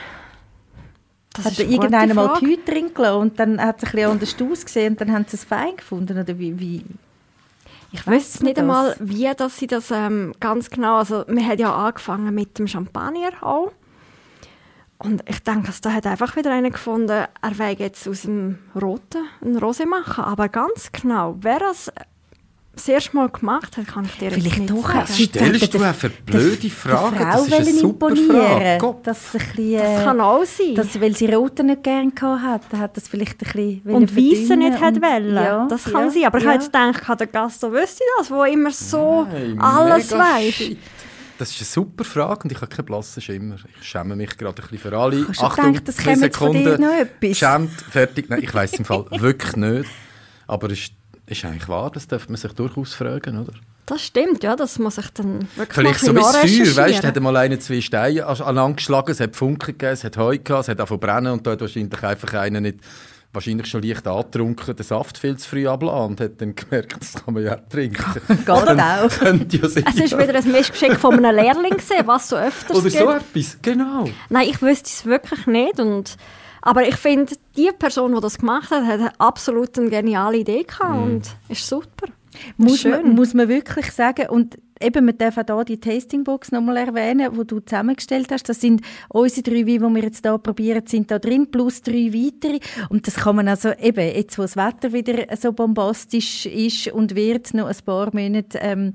[1.34, 4.36] das Hat irgendeiner mal die Hüte drin gelassen und dann hat es ein bisschen anders
[4.40, 6.18] ausgesehen und dann haben sie es fein gefunden?
[6.18, 6.84] Oder wie, wie?
[7.92, 8.62] Ich weiß nicht das?
[8.62, 10.96] einmal, wie dass sie das ähm, ganz genau.
[10.96, 13.72] Also, wir haben ja angefangen mit dem Champagner auch.
[14.98, 19.26] Und ich denke, da hat einfach wieder einer gefunden, er will jetzt aus dem Roten
[19.42, 20.24] ein Rosé machen.
[20.24, 21.92] Aber ganz genau, wer das
[22.74, 25.06] das erste Mal gemacht hat, kann ich dir Vielleicht jetzt nicht doch sagen.
[25.06, 27.18] Stellst sagen, du für blöde Fragen?
[27.18, 28.78] Das ist eine super imponieren, Frage.
[28.80, 29.06] Gott.
[29.06, 30.74] Dass ein bisschen, Das kann auch sein.
[30.74, 34.16] dass, weil sie Roten nicht gerne gehabt hat, dann hat das vielleicht ein bisschen und
[34.16, 35.34] Weisse nicht hat wollen.
[35.34, 36.24] Ja, das kann ja, sein.
[36.24, 36.50] Aber ich ja.
[36.50, 40.54] habe jetzt gedacht, der Gasto wüsste das, wo immer so Nein, alles weiß.
[40.54, 40.78] shit.
[41.36, 43.56] Das ist eine super Frage und ich habe keinen blassen Schimmer.
[43.80, 45.26] Ich schäme mich gerade ein bisschen für alle.
[45.28, 46.82] Hast Achtung, gedacht, das jetzt von dir Sekunden.
[46.82, 47.28] noch etwas?
[47.30, 48.30] Geschämt, fertig.
[48.30, 49.90] Nein, ich weiß im Fall wirklich nicht.
[50.46, 50.92] Aber es ist,
[51.26, 53.52] ist eigentlich wahr, das darf man sich durchaus fragen, oder?
[53.86, 56.84] Das stimmt, ja, das muss ich dann wirklich Vielleicht so wie ein das bisschen Feuer,
[56.86, 60.04] weißt du, hat mal einer zwei Steine an- aneinander geschlagen, es hat Funken gegeben, es
[60.04, 62.78] hat Heu gehabt, es hat angefangen brennen und da hat wahrscheinlich einfach einer nicht,
[63.34, 67.12] wahrscheinlich schon leicht angetrunken, den Saft viel zu früh abgelassen und hat dann gemerkt, das
[67.24, 68.04] kann man ja trinken.
[68.28, 69.08] Geht auch.
[69.18, 69.84] Könnte ja sein.
[69.86, 73.58] Es ist wieder ein Missgeschick von einem Lehrling gesehen, was so öfters Oder so etwas,
[73.60, 74.08] genau.
[74.30, 75.78] Nein, ich wüsste es wirklich nicht.
[75.80, 76.16] Und,
[76.66, 80.96] aber ich finde, die Person, die das gemacht hat, hat absolut eine geniale Idee gehabt
[80.96, 82.06] und ist super.
[82.56, 82.90] Muss Schön.
[82.90, 84.28] man, muss man wirklich sagen.
[84.30, 88.48] Und eben, wir dürfen hier die Tastingbox nochmal erwähnen, die du zusammengestellt hast.
[88.48, 92.14] Das sind unsere drei Weine, die wir jetzt hier probieren, sind da drin, plus drei
[92.14, 92.60] weitere.
[92.88, 97.14] Und das kann man also eben, jetzt wo das Wetter wieder so bombastisch ist und
[97.14, 98.94] wird, noch ein paar Monate, ähm,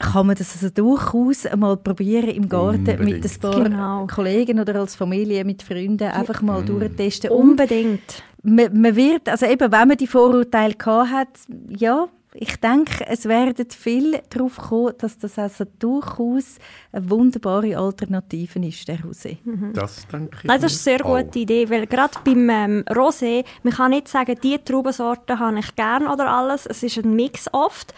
[0.00, 3.22] kann man das also durchaus einmal probieren im Garten Unbedingt.
[3.22, 4.06] mit ein paar Genau.
[4.06, 7.30] Kollegen oder als Familie mit Freunden einfach mal durchtesten.
[7.30, 8.22] Und Unbedingt.
[8.42, 11.28] man, man wird, also eben, wenn man die Vorurteile gehabt hat,
[11.68, 16.58] ja, ich denke, es werden viel darauf kommen, dass das also durchaus
[16.92, 19.38] eine wunderbare Alternative ist, der Rosé.
[19.74, 20.44] Das denke ich.
[20.44, 21.18] Nein, das ist eine sehr auch.
[21.18, 25.74] gute Idee, weil gerade beim ähm, Rosé, man kann nicht sagen, diese Traubensorte habe ich
[25.74, 27.92] gern oder alles, es ist ein Mix oft.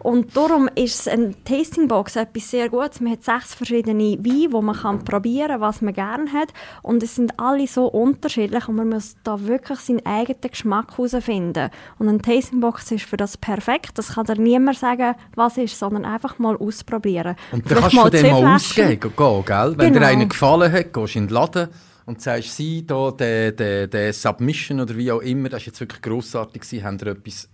[0.00, 3.00] Und darum ist eine Tastingbox etwas sehr Gutes.
[3.00, 6.48] Man hat sechs verschiedene Weine, wo man kann probieren kann, was man gerne hat.
[6.82, 11.70] Und es sind alle so unterschiedlich und man muss da wirklich seinen eigenen Geschmack herausfinden.
[11.98, 13.98] Und eine Tastingbox ist für das perfekt.
[13.98, 17.36] Das kann dir niemand sagen, was ist, sondern einfach mal ausprobieren.
[17.52, 19.74] Und dann kannst du von dem mal ausgehen, gehen, gell?
[19.76, 20.06] Wenn dir Genau.
[20.06, 21.68] einer gefallen hat, gehst du in den Laden
[22.04, 25.80] und sagst, sie, da, der, der, der Submission oder wie auch immer, das war jetzt
[25.80, 27.48] wirklich grossartig, haben dir etwas...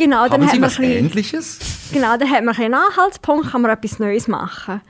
[0.00, 1.58] Genau, dann Haben hat sie man was ein bisschen- Ähnliches?
[1.92, 4.80] Genau, dann hat man einen Anhaltspunkt, kann man etwas Neues machen.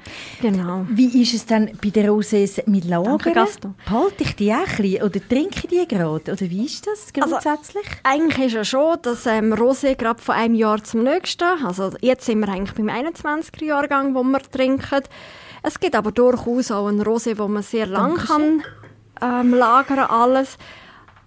[0.41, 0.87] Genau.
[0.89, 3.75] Wie ist es dann bei den Rosés mit Gaston.
[3.85, 6.31] Behalte ich die auch ein bisschen oder trinke ich die gerade?
[6.33, 7.87] Oder wie ist das Also, grundsätzlich?
[8.05, 12.27] Eigentlich ist ja schon, dass ähm, Rosé gerade von einem Jahr zum nächsten, also jetzt
[12.27, 15.03] sind wir eigentlich beim 21er Jahrgang, wo wir trinken.
[15.63, 18.63] Es gibt aber durchaus auch einen Rosé, wo man sehr lang kann
[19.21, 20.57] ähm, lagern alles.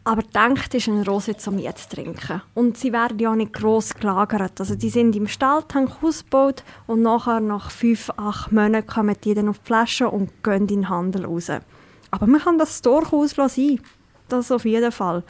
[0.06, 2.42] Aber denkt ist ein Rosé zum jetzt trinken.
[2.54, 4.60] Und sie werden ja nicht gross gelagert.
[4.60, 9.48] Also die sind im Stahltank ausgebaut und nachher nach fünf, acht Monaten kommen die dann
[9.48, 11.50] auf die Flasche und gehen in den Handel raus.
[12.12, 13.80] Aber man kann das durchaus sein.
[14.28, 15.24] Das auf jeden Fall.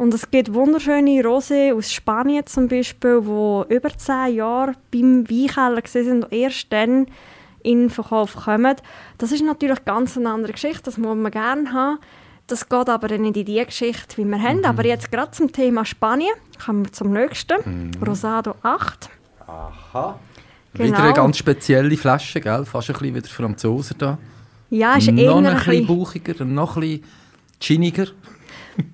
[0.00, 5.82] Und es gibt wunderschöne Rosé aus Spanien zum Beispiel, wo über zehn Jahre beim Weinkeller
[5.84, 7.06] sind und erst dann
[7.62, 8.76] in den Verkauf kommen.
[9.18, 11.98] Das ist natürlich ganz eine andere Geschichte, das muss man gerne haben.
[12.50, 14.64] Das geht aber dann nicht in die Geschichte, wie wir haben.
[14.64, 16.32] Aber jetzt gerade zum Thema Spanien
[16.64, 17.92] kommen wir zum nächsten.
[18.04, 19.08] Rosado 8.
[19.46, 20.18] Aha.
[20.74, 20.88] Genau.
[20.88, 22.64] Wieder eine ganz spezielle Flasche, gell?
[22.64, 24.18] Fast ein bisschen wie der Franzose da.
[24.68, 27.04] Ja, ist noch eher ein ein bisschen bauchiger, noch ein bisschen
[27.60, 28.06] giniger.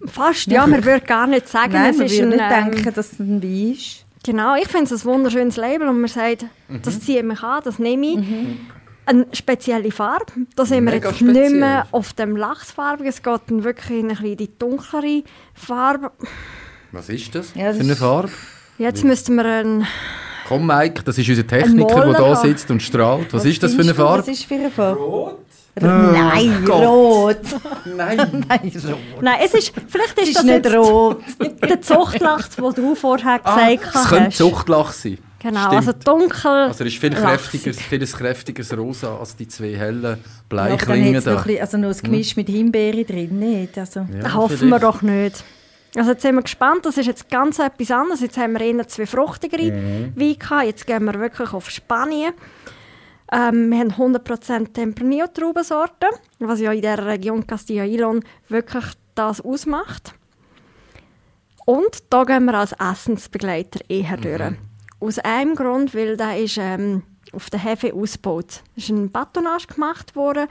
[0.07, 2.73] fast, ja, man würde gar nicht sagen, Nein, es man ist würde nicht ein, ähm,
[2.73, 4.05] denken, dass es ein Wein ist.
[4.25, 6.83] Genau, ich finde es ein wunderschönes Label und man sagt, Mhm.
[6.83, 8.19] das ziehe ich mich an, das nehme ich.
[9.07, 10.27] Eine spezielle Farbe.
[10.57, 11.59] Da sind wir Mega jetzt nicht speziell.
[11.61, 13.09] mehr auf dem Lachsfarbigen.
[13.09, 15.23] Es geht dann wirklich in ein bisschen die dunklere
[15.55, 16.11] Farbe.
[16.93, 18.31] Was ist das Ja, das für eine Farbe?
[18.79, 19.87] Jetzt müssten wir ein...
[20.49, 23.33] Komm, Mike, das ist unser Techniker, der da sitzt und strahlt.
[23.33, 23.95] Was, ist das für eine?
[23.95, 24.19] Farbe?
[24.21, 25.01] Was ist für eine Farbe?
[25.01, 25.39] Rot.
[25.81, 26.83] Nein, Gott.
[26.87, 27.37] rot.
[27.85, 28.45] Nein.
[28.49, 28.99] Nein, rot.
[29.23, 29.73] Nein, es ist...
[29.89, 31.21] Vielleicht ist, ist das nicht rot.
[31.69, 34.37] der Zuchtlachs, den du vorher Ah, gesagt es könnte hast.
[34.39, 35.19] Zuchtlach sein.
[35.49, 35.75] Genau, Stimmt.
[35.77, 36.51] also dunkel.
[36.51, 37.63] Also er ist viel lachsig.
[37.63, 41.39] kräftiger, vieles kräftigeres Rosa als die zwei hellen hat es noch, da.
[41.39, 43.79] ein bisschen- also noch ein Gemisch mit Himbeere drin, nicht?
[43.79, 44.83] Also, Ja, Das hoffen wir vielleicht.
[44.83, 45.45] doch nicht.
[45.95, 48.21] Also jetzt sind wir gespannt, das ist jetzt ganz etwas anderes.
[48.21, 50.13] Jetzt haben wir eher zwei fruchtigere Mhm.
[50.17, 50.65] Weine gehabt.
[50.67, 52.33] Jetzt gehen wir wirklich auf Spanien.
[53.33, 56.09] Ähm, wir haben 100% Tempranillo-Traubensorten,
[56.41, 60.13] was ja in der Region Castilla y León wirklich das ausmacht.
[61.65, 64.57] Und da gehen wir als Essensbegleiter eher durch.
[65.07, 68.63] Aus einem Grund, weil da ist ähm, auf der Hefe ausgebaut.
[68.77, 70.49] Es ist ein Batonage gemacht worden.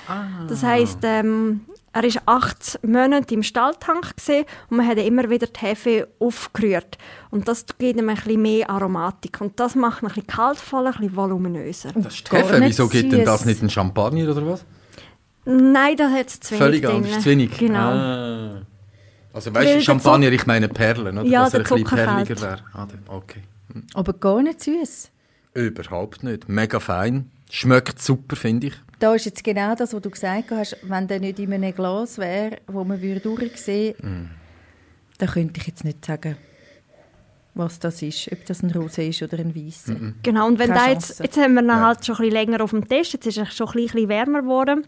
[0.47, 4.13] Das heisst, ähm, er war acht Monate im Stalltank
[4.69, 6.97] und man hat immer wieder die Hefe aufgerührt.
[7.31, 9.41] Und das gibt ihm ein bisschen mehr Aromatik.
[9.41, 11.91] Und das macht ihn ein bisschen kaltvoller, ein bisschen voluminöser.
[11.95, 12.61] Das ist die Hefe.
[12.61, 14.63] Wieso gibt denn das nicht ein Champagner oder was?
[15.43, 17.57] Nein, da hat es zu wenig Völlig anders, zu wenig.
[17.57, 17.91] Genau.
[17.91, 18.61] Ah.
[19.33, 21.27] Also weißt du, Champagner, ich meine Perlen, oder?
[21.27, 22.59] Ja, Dass er ein bisschen perliger wäre.
[22.73, 23.41] Ah, okay.
[23.93, 25.11] Aber gar nicht süß.
[25.53, 26.49] Überhaupt nicht.
[26.49, 27.31] Mega fein.
[27.49, 28.73] Schmeckt super, finde ich.
[28.99, 30.77] Da ist jetzt genau das, was du gesagt hast.
[30.83, 34.03] Wenn der nicht in einem Glas wäre, wo man würde durchsehen Mm.
[34.03, 34.29] würde,
[35.19, 36.35] dann könnte ich jetzt nicht sagen,
[37.53, 38.29] was das ist.
[38.31, 39.95] Ob das ein Rosé ist oder ein Weisser.
[40.23, 41.85] Genau, und wenn Keine da jetzt, jetzt haben wir ihn Ja.
[41.87, 44.41] halt schon ein bisschen länger auf dem Test, jetzt ist er schon ein bisschen wärmer
[44.41, 44.85] geworden.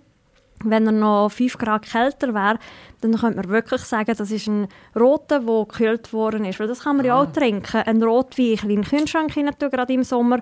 [0.63, 2.57] Wenn er noch 5 Grad kälter wäre,
[3.01, 6.59] dann könnte man wirklich sagen, das ist ein roter, der gekühlt worden ist.
[6.59, 7.83] Weil das kann man ja auch trinken.
[7.83, 10.41] Ein Rotwein, in den Kühlschrank tun, gerade im Sommer.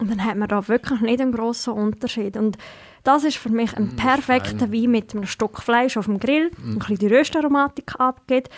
[0.00, 2.38] Und dann hat man da wirklich nicht einen grossen Unterschied.
[2.38, 2.56] Und
[3.04, 6.78] das ist für mich ein perfekter Wein mit einem Stück Fleisch auf dem Grill, ein
[6.78, 8.48] bisschen die Röstaromatik abgeht,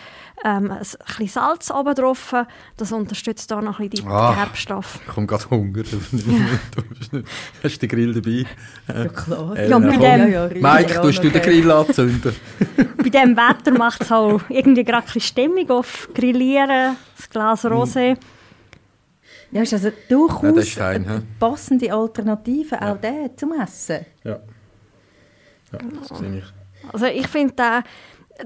[0.43, 2.33] ähm, ein bisschen Salz oben drauf.
[2.77, 4.33] Das unterstützt da noch ein bisschen die Ah.
[4.35, 4.99] Gerbstoffe.
[5.07, 5.83] Ich komme gerade Hunger.
[5.83, 7.23] Du
[7.63, 8.45] hast den Grill dabei?
[8.87, 9.55] Ja, klar.
[9.55, 10.49] Elena, Ja, mit komm.
[10.49, 12.35] dem- Mike, tust du den Grill anzünden?
[12.97, 17.65] Bei diesem Wetter macht es auch irgendwie gerade ein bisschen Stimmung auf Grillieren, das Glas
[17.65, 18.17] Rosé.
[19.53, 24.05] Ja, ist also durchaus Ja, das ist fein, eine passende Alternative, auch der zum Essen.
[24.23, 24.39] Ja.
[25.71, 26.45] Ja, das sehe ich.
[26.91, 27.83] Also ich finde, der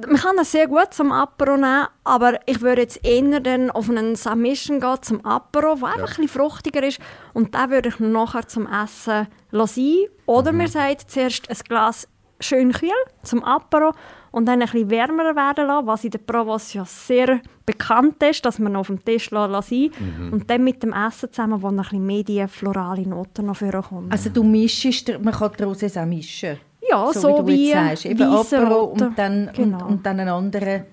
[0.05, 3.89] Man kann das sehr gut zum Apero nehmen, aber ich würde jetzt eher dann auf
[3.89, 6.99] einen Submission gehen zum Apero, der einfach ein bisschen fruchtiger ist.
[7.33, 9.95] Und den würde ich nachher zum Essen sein.
[10.25, 10.57] Oder Mhm.
[10.57, 12.05] man sagt zuerst ein Glas
[12.41, 12.91] schön kühl
[13.23, 13.93] zum Apero
[14.37, 18.45] und dann ein bisschen wärmer werden lassen, was in der Provence ja sehr bekannt ist,
[18.45, 19.91] dass man auf dem Tisch lassen.
[19.99, 20.31] Mhm.
[20.31, 23.55] Und dann mit dem Essen zusammen, wo noch ein bisschen mehr die florale Noten noch
[23.57, 24.11] vorkommen.
[24.11, 26.57] Also du mischst, man kann die Rosés auch mischen.
[26.87, 28.05] ja, so, so, wie du wie jetzt sagst.
[28.05, 29.05] Eben weisse Apero Rote.
[29.07, 29.77] und dann, Genau.
[29.79, 30.83] und, und dann einen anderen.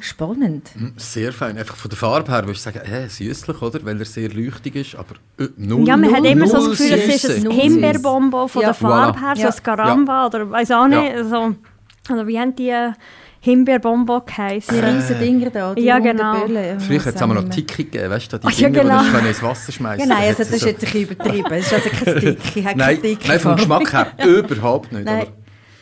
[0.00, 0.70] Spannend.
[0.96, 1.58] Sehr fein.
[1.58, 3.84] Einfach von der Farbe her würdest du sagen, äh, süßlich, oder?
[3.84, 6.78] Weil er sehr leuchtig ist, aber äh, null, Ja, man null, hat immer so das
[6.78, 8.68] Gefühl, es ist ein Himbeerbonbon von Ja.
[8.68, 9.20] der Farbe Voilà.
[9.26, 9.48] her, so Ja.
[9.50, 11.12] ein Garamba oder weiß auch nicht.
[11.28, 11.54] So,
[12.12, 12.92] oder wie haben die äh,
[13.40, 14.74] Himbeerbonbon geheißen?
[14.74, 16.46] Die riesen Dinger da, die Ja, genau.
[16.46, 16.80] Böllen.
[16.80, 17.48] Früher hat es auch noch.
[17.48, 19.02] Tiki gegeben, weißt du, die Ach ja, Dinger, genau.
[19.02, 21.52] die du ins Wasser schmeißen Ja, nein, also das ist jetzt ein bisschen übertrieben.
[21.52, 25.04] Es ist also kein habe Nein, kein nein, vom Geschmack her überhaupt nicht.
[25.04, 25.32] Nein, Aber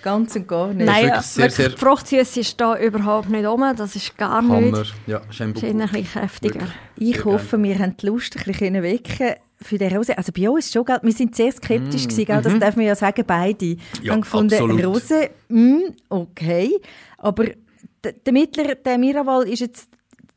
[0.06, 0.86] ganz und gar nicht.
[0.86, 3.64] Nein, wirklich sehr, wirklich, sehr- die Fruchtsüße ist da überhaupt nicht rum.
[3.76, 4.60] Das ist gar Hammer.
[4.60, 4.94] nicht.
[5.06, 6.54] Ja, ist ein bisschen kräftiger.
[6.60, 6.70] Wirklich.
[6.96, 10.16] Ich Sehr hoffe, wir haben die Lust ein bisschen wecken für den Rose.
[10.16, 12.94] Also bei uns schon, gell, wir sind sehr skeptisch gewesen, gell, das darf man ja
[12.94, 13.66] sagen, beide.
[13.66, 13.78] Mm.
[14.02, 14.84] Ja, haben gefunden, absolut.
[14.84, 16.70] Rose, mm, okay,
[17.18, 17.46] aber
[18.24, 19.88] der mittlere, der Miraval ist jetzt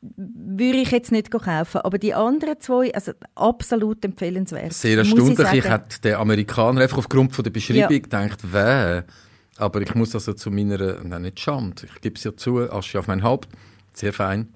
[0.02, 4.72] würde ich jetzt nicht kaufen, aber die anderen zwei, also absolut empfehlenswert.
[4.72, 5.38] Sehr erstaunlich.
[5.38, 5.62] Ich, sagen.
[5.62, 7.98] hätte den Amerikaner einfach aufgrund von der Beschreibung Ja.
[7.98, 9.02] gedacht, weh.
[9.60, 12.98] Aber ich muss also zu meiner, nein, nicht Schande, ich gebe es ja zu, Asche
[12.98, 13.48] auf mein Haupt,
[13.92, 14.48] sehr fein.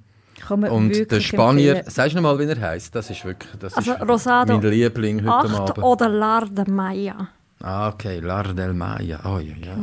[0.50, 1.90] Und der Spanier, empfehlen.
[1.90, 2.94] sagst du noch mal, wie er heißt?
[2.94, 5.84] Das ist wirklich, das Also ist Rosado mein Liebling heute Acht Abend.
[5.84, 7.28] oder Lar de Maya.
[7.60, 9.20] Ah, okay, Lar del Maya.
[9.24, 9.74] Oh, ja, ja.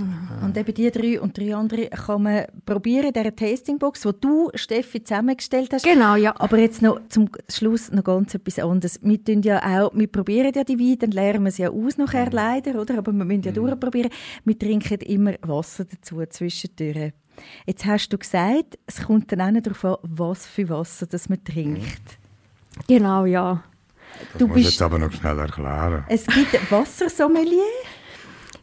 [0.44, 4.52] Und eben die drei und drei andere kann man probieren in dieser Tastingbox, die du,
[4.54, 5.84] Steffi, zusammengestellt hast.
[5.84, 6.34] Genau, ja.
[6.40, 9.00] Aber jetzt noch zum Schluss noch ganz etwas anderes.
[9.02, 11.98] Wir, tun ja auch, wir probieren ja die Weine, dann lernen wir sie ja aus
[11.98, 13.00] nachher leider, oder?
[13.00, 14.12] aber wir müssen ja durchprobieren.
[14.46, 17.14] Wir trinken immer Wasser dazu zwischendurch.
[17.66, 21.30] Jetzt hast du gesagt, es kommt dann auch nicht darauf an, was für Wasser das
[21.30, 22.20] man trinkt.
[22.88, 23.64] Genau, ja.
[24.38, 26.06] Du musst bist, jetzt aber noch schnell erklären.
[26.08, 27.64] es gibt Wassersommelier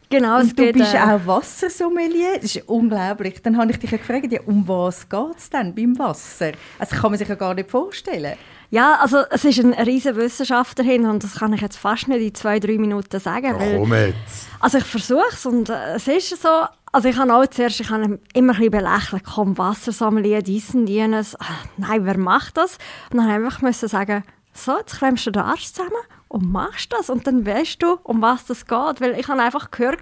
[0.09, 2.39] Genau, es und du geht, bist äh, auch Wassersommelier.
[2.41, 3.41] Das ist unglaublich.
[3.43, 6.53] Dann habe ich dich ja gefragt, ja, um was geht es denn beim Wasser?
[6.79, 8.35] Also kann man sich ja gar nicht vorstellen.
[8.71, 12.21] Ja, also es ist ein riesen Wissenschaft dahinter und das kann ich jetzt fast nicht
[12.21, 13.55] in zwei, drei Minuten sagen.
[13.59, 14.47] Weil, komm jetzt.
[14.59, 16.49] also ich versuche es und äh, es ist so,
[16.91, 20.87] also ich habe auch zuerst, ich habe immer ein bisschen belächelt, komm, Wassersommelier, dies und
[20.87, 21.35] jenes.
[21.39, 21.45] Ah,
[21.77, 22.77] Nein, wer macht das?
[23.11, 24.23] Und dann habe ich einfach müssen sagen,
[24.59, 25.91] so, jetzt klemmst du den Arsch zusammen
[26.27, 29.01] und machst das und dann weißt du, um was das geht.
[29.01, 30.01] Weil ich habe einfach gehört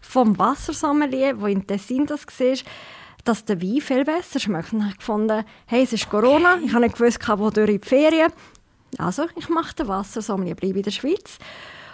[0.00, 2.56] vom Wassersommelier, wo in Tessin das war,
[3.24, 4.72] dass der Wein viel besser schmeckt.
[4.72, 7.88] Und ich gefunden, hey, es ist Corona, ich habe nicht gewusst, wo durch in die
[7.88, 8.32] Ferien.
[8.98, 11.38] Also, ich mache den Wassersommelier, bleibe in der Schweiz.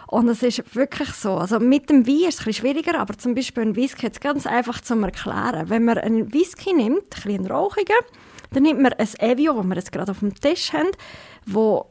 [0.07, 1.35] Und es ist wirklich so.
[1.35, 4.21] Also mit dem Wein ist es ein bisschen schwieriger, aber zum Beispiel ein Whisky jetzt
[4.21, 5.69] ganz einfach zu erklären.
[5.69, 7.97] Wenn man einen Whisky nimmt, ein bisschen einen rauchigen,
[8.51, 10.91] dann nimmt man ein Evio, das wir jetzt gerade auf dem Tisch haben,
[11.47, 11.87] wo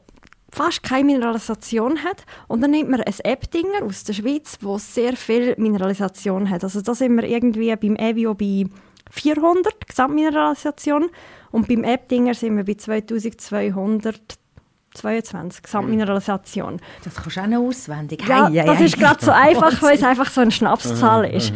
[0.50, 2.24] fast keine Mineralisation hat.
[2.48, 6.64] Und dann nimmt man ein Ebdinger aus der Schweiz, wo sehr viel Mineralisation hat.
[6.64, 8.64] Also da sind wir irgendwie beim Evio bei
[9.10, 11.10] 400 Gesamtmineralisation
[11.52, 16.80] und beim Ebdinger sind wir bei 2222 Gesamtmineralisation.
[17.04, 18.26] Das kannst du auch noch auswendig.
[18.26, 18.84] Ja, hei, das hei.
[18.84, 21.52] ist gerade so einfach, weil es einfach so eine Schnapszahl ist.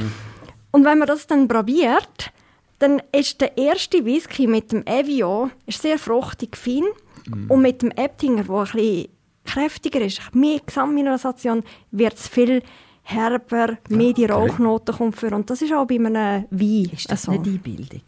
[0.71, 2.31] Und wenn man das dann probiert,
[2.81, 6.85] dann ist der erste Whisky mit dem Evio ist sehr fruchtig, fein.
[7.49, 9.09] Und mit dem Ebtinger, der ein bisschen
[9.45, 11.63] kräftiger ist, mehr Gesamtmineralisation,
[11.93, 12.63] wird es viel
[13.03, 15.35] herber, mehr die Rauchnoten kommt für.
[15.35, 17.33] Und das ist auch bei einem Wein Ist das so.
[17.33, 18.03] nicht Einbildung?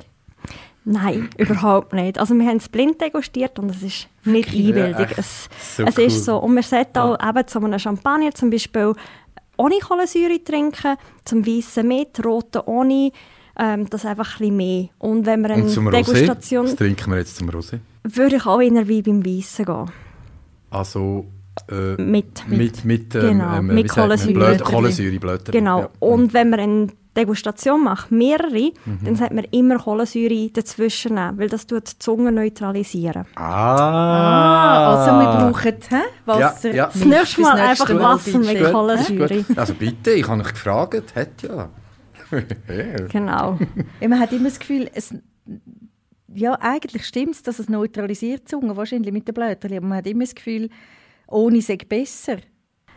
[0.84, 2.18] Nein, überhaupt nicht.
[2.18, 5.04] Also wir haben es blind degustiert und es ist nicht Einbildung.
[5.04, 5.18] echt.
[5.18, 6.04] es So es cool.
[6.04, 6.38] ist so.
[6.38, 8.94] Und man sollte auch eben zu einem Champagner zum Beispiel
[9.58, 13.12] ohne Kohlensäure trinken, zum Weissen mit, roten ohne,
[13.58, 14.88] ähm, das einfach ein bisschen mehr.
[14.98, 15.92] Und wenn man Und eine zum Rosé?
[16.12, 17.78] Degustation, Was trinken wir jetzt zum Rosé?
[18.04, 19.90] würde ich auch eher wie beim Weissen gehen.
[20.70, 21.26] Also
[21.70, 22.48] äh, Mit.
[22.48, 23.88] mit, mit, ähm, Genau, ähm, mit?
[23.90, 24.32] Kohlensäure.
[24.56, 25.52] Blöd- Kohlensäureblätter.
[25.52, 25.80] Genau.
[25.80, 25.88] Ja.
[26.00, 28.98] Und wenn man eine Degustation macht, mehrere, Mhm.
[29.04, 33.26] dann sollte man immer Kohlensäure dazwischen nehmen, weil das tut die Zunge neutralisieren.
[33.36, 36.70] Ah, also wir brauchen hä, Wasser.
[36.70, 36.86] Ja, ja.
[36.86, 39.44] Das nächste Mal einfach Wasser mit Kohlensäure.
[39.56, 41.68] Also bitte, ich habe euch gefragt, hat ja.
[43.10, 43.58] Genau.
[44.00, 45.14] Ja, man hat immer das Gefühl, es,
[46.34, 50.06] ja, eigentlich stimmt es, dass es neutralisiert Zunge, wahrscheinlich mit den Blättern, aber man hat
[50.06, 50.70] immer das Gefühl,
[51.26, 52.38] ohne sei besser.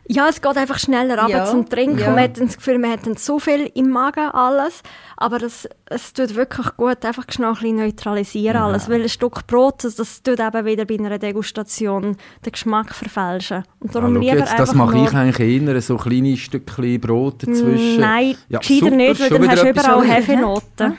[0.07, 1.97] Ja, es geht einfach schneller runter Ja, zum Trinken.
[1.99, 2.11] ja.
[2.11, 4.83] Man hat das Gefühl, man hat dann so viel im Magen, alles.
[5.17, 8.87] Aber das, es tut wirklich gut, einfach schnell ein bisschen neutralisieren alles.
[8.89, 13.63] Weil ein Stück Brot, das, das tut eben wieder bei einer Degustation den Geschmack verfälschen.
[13.79, 17.41] Und Ja, darum schau lieber jetzt, das mache ich eigentlich eher, so kleine Stückchen Brot
[17.47, 17.99] dazwischen.
[17.99, 20.03] Nein, Ja, gescheiter super, nicht, weil dann hast du überall.
[20.05, 20.91] Hefenoten.
[20.91, 20.93] Ja,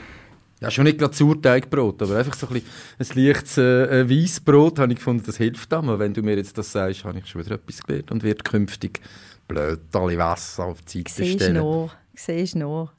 [0.71, 2.61] schon nicht gerade Sauerteigbrot, aber einfach so ein,
[2.97, 5.99] bisschen, ein leichtes äh, äh, Weissbrot habe ich gefunden, das hilft auch.
[5.99, 8.99] Wenn du mir jetzt das sagst, habe ich schon wieder etwas gelernt und wird künftig
[9.47, 11.57] blöd alle Wasser auf die Seite Siehst stellen.
[11.57, 12.91] noch, siehst noch.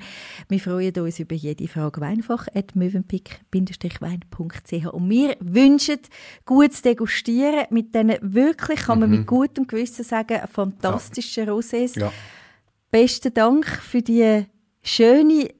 [0.48, 2.00] Wir freuen uns über jede Frage.
[2.00, 5.98] Weinfach at mövenpick-wein.ch Und wir wünschen
[6.44, 11.98] gutes Degustieren mit diesen wirklich, kann man mit gutem Gewissen sagen, fantastischen Rosés.
[11.98, 12.12] ja.
[12.90, 14.44] Besten Dank für die
[14.82, 15.50] schöne,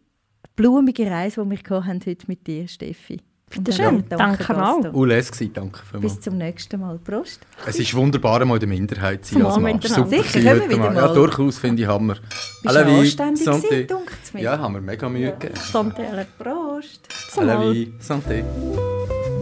[0.56, 3.20] blumige Reise, die wir haben heute mit dir, Steffi.
[3.50, 4.04] Bitte schön.
[4.08, 4.86] Danke Gaston.
[4.86, 4.94] auch.
[4.94, 6.14] Ules gewesen, danke vielmals.
[6.14, 6.98] Bis zum nächsten Mal.
[6.98, 7.40] Prost.
[7.66, 9.80] Es ist wunderbar, mal in der Minderheit zu sein als Mann.
[9.82, 10.94] Super Sicher, können wir wieder mal.
[10.94, 12.14] Ja, durchaus finde ich Hammer.
[12.62, 13.62] Bist du anständig santé.
[13.62, 14.42] gewesen, dunkelt's mir?
[14.42, 15.54] Ja, haben wir mega Mühe gegeben.
[15.54, 16.26] Santé.
[16.38, 17.08] Prost.
[17.36, 18.44] À la vie, santé.